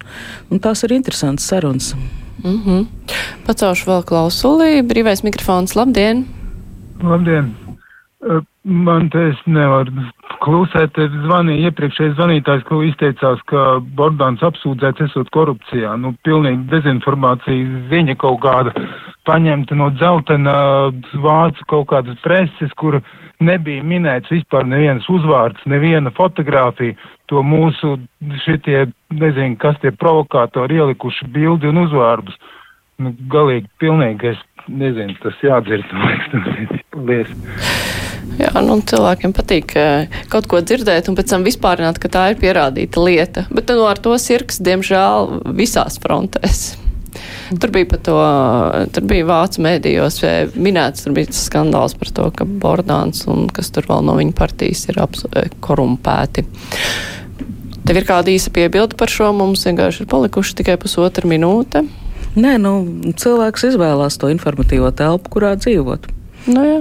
un 0.50 0.58
tās 0.60 0.84
ir 0.84 0.92
interesantas 0.92 1.46
sarunas. 1.48 1.94
Mm 2.42 2.62
-hmm. 2.64 2.86
Pacaušu 3.46 3.90
vēl 3.90 4.02
klausulī. 4.04 4.82
Brīvais 4.82 5.22
mikrofons. 5.22 5.74
Labdien! 5.74 6.26
Labdien! 7.02 7.54
Man 8.64 9.08
te 9.10 9.18
es 9.28 9.38
nevaru 9.46 9.90
klusēt, 10.42 10.94
zvanīja 10.94 11.70
iepriekšējais 11.70 12.14
zvanītājs, 12.14 12.62
ko 12.68 12.82
izteicās, 12.82 13.40
ka 13.46 13.80
Bordāns 13.98 14.42
apsūdzēts 14.42 15.00
esot 15.00 15.30
korupcijā. 15.30 15.96
Nu, 15.98 16.14
pilnīgi 16.22 16.68
dezinformācija, 16.70 17.82
viņa 17.90 18.16
kaut 18.16 18.40
kāda 18.42 18.70
paņemta 19.28 19.76
no 19.78 19.90
dzeltena 19.94 20.54
vācu 21.22 21.66
kaut 21.70 21.88
kādas 21.92 22.18
preses, 22.24 22.72
kur 22.78 23.00
nebija 23.42 23.82
minēts 23.86 24.32
vispār 24.32 24.66
nevienas 24.68 25.08
uzvārds, 25.10 25.62
neviena 25.70 26.12
fotografija, 26.16 26.96
to 27.30 27.42
mūsu 27.46 27.96
šitie, 28.44 28.86
nezinu, 29.14 29.58
kas 29.62 29.78
tie 29.82 29.92
provokātori 29.94 30.80
ielikuši 30.80 31.30
bildi 31.32 31.70
un 31.70 31.84
uzvārdus. 31.86 32.36
Nu, 33.02 33.14
galīgi 33.32 33.70
pilnīgi, 33.82 34.34
es 34.34 34.68
nezinu, 34.70 35.16
tas 35.22 35.38
jādzird, 35.42 35.88
man 35.96 36.12
liekas, 36.12 36.84
paldies. 36.92 37.32
Jā, 38.38 38.52
nu, 38.64 38.78
cilvēkiem 38.86 39.34
patīk 39.36 39.74
kaut 40.32 40.46
ko 40.50 40.60
dzirdēt 40.62 41.10
un 41.10 41.16
pēc 41.18 41.32
tam 41.34 41.46
vispārināt, 41.46 41.98
ka 42.00 42.10
tā 42.12 42.28
ir 42.32 42.38
pierādīta 42.40 43.02
lieta. 43.02 43.46
Bet 43.52 43.72
nu, 43.74 43.84
ar 43.88 44.00
to 44.02 44.14
sirgs, 44.20 44.60
diemžēl, 44.62 45.42
visās 45.58 45.98
frontēs. 46.02 46.81
Tur 47.60 47.72
bija 47.74 47.88
par 47.90 48.00
to, 48.06 48.18
tur 48.94 49.06
bija 49.08 49.26
vācu 49.28 49.64
mēdījos 49.66 50.20
minēts, 50.56 51.04
tur 51.04 51.16
bija 51.16 51.34
skandāls 51.36 51.96
par 51.98 52.12
to, 52.16 52.28
ka 52.36 52.46
Bordāns 52.48 53.26
un 53.30 53.48
kas 53.52 53.72
tur 53.74 53.88
vēl 53.90 54.06
no 54.08 54.16
viņa 54.18 54.36
partijas 54.38 54.86
ir 54.88 55.00
korumpēti. 55.64 56.46
Tev 57.82 57.98
ir 57.98 58.06
kāda 58.06 58.30
īsa 58.30 58.52
piebilda 58.54 58.96
par 58.98 59.10
šo? 59.10 59.32
Mums 59.36 59.66
vienkārši 59.66 60.04
ir 60.04 60.10
palikuši 60.10 60.56
tikai 60.62 60.78
pusotra 60.80 61.28
minūte. 61.28 61.82
Nē, 62.32 62.54
nu, 62.62 62.76
cilvēks 63.18 63.66
izvēlās 63.72 64.16
to 64.20 64.30
informatīvo 64.32 64.88
telpu, 64.96 65.34
kurā 65.34 65.52
dzīvot. 65.60 66.06
Nu, 66.48 66.62
jā. 66.64 66.78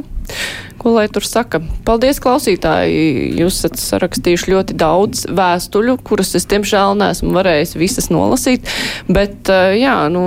Ko 0.81 0.95
lai 0.95 1.05
tur 1.13 1.21
saka? 1.21 1.59
Paldies, 1.85 2.17
klausītāji! 2.23 3.35
Jūs 3.37 3.59
esat 3.59 3.77
sarakstījuši 3.77 4.49
ļoti 4.49 4.77
daudz 4.81 5.27
vēstuļu, 5.29 5.99
kuras 6.07 6.33
es, 6.39 6.47
diemžēl, 6.49 6.95
neesmu 6.97 7.35
varējis 7.35 7.75
visas 7.77 8.09
nolasīt, 8.09 8.65
bet, 9.05 9.51
eh, 9.53 9.77
jā, 9.83 9.93
nu, 10.09 10.23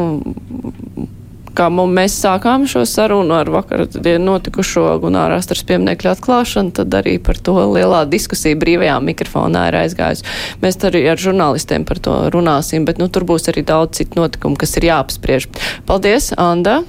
kā 1.57 1.69
mēs 1.71 2.17
sākām 2.21 2.67
šo 2.71 2.85
sarunu 2.89 3.37
ar 3.37 3.51
vakar 3.53 3.87
notikušo 4.21 4.99
Gunāra 5.03 5.39
Astras 5.41 5.65
pieminekļu 5.69 6.11
atklāšanu, 6.13 6.75
tad 6.79 6.95
arī 6.99 7.17
par 7.23 7.39
to 7.39 7.57
lielā 7.75 8.05
diskusija 8.11 8.59
brīvajā 8.61 8.99
mikrofonā 9.05 9.69
ir 9.71 9.79
aizgājusi. 9.85 10.27
Mēs 10.65 10.81
arī 10.89 11.05
ar 11.13 11.21
žurnālistiem 11.21 11.87
par 11.89 12.03
to 12.03 12.17
runāsim, 12.35 12.87
bet 12.89 13.01
nu, 13.03 13.09
tur 13.09 13.27
būs 13.29 13.49
arī 13.53 13.65
daudz 13.67 14.01
citu 14.01 14.21
notikumu, 14.21 14.59
kas 14.61 14.77
ir 14.79 14.91
jāapspriež. 14.91 15.49
Paldies, 15.89 16.33
Anda! 16.37 16.83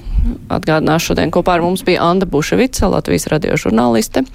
Atgādināšu, 0.50 1.12
šodien 1.12 1.30
kopā 1.30 1.54
ar 1.54 1.62
mums 1.62 1.84
bija 1.86 2.02
Anda 2.02 2.26
Buševica, 2.26 2.90
Latvijas 2.90 3.28
radio 3.30 3.54
žurnāliste, 3.60 4.26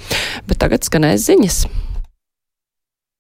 bet 0.48 0.62
tagad 0.64 0.88
skanēs 0.88 1.28
ziņas. 1.28 1.66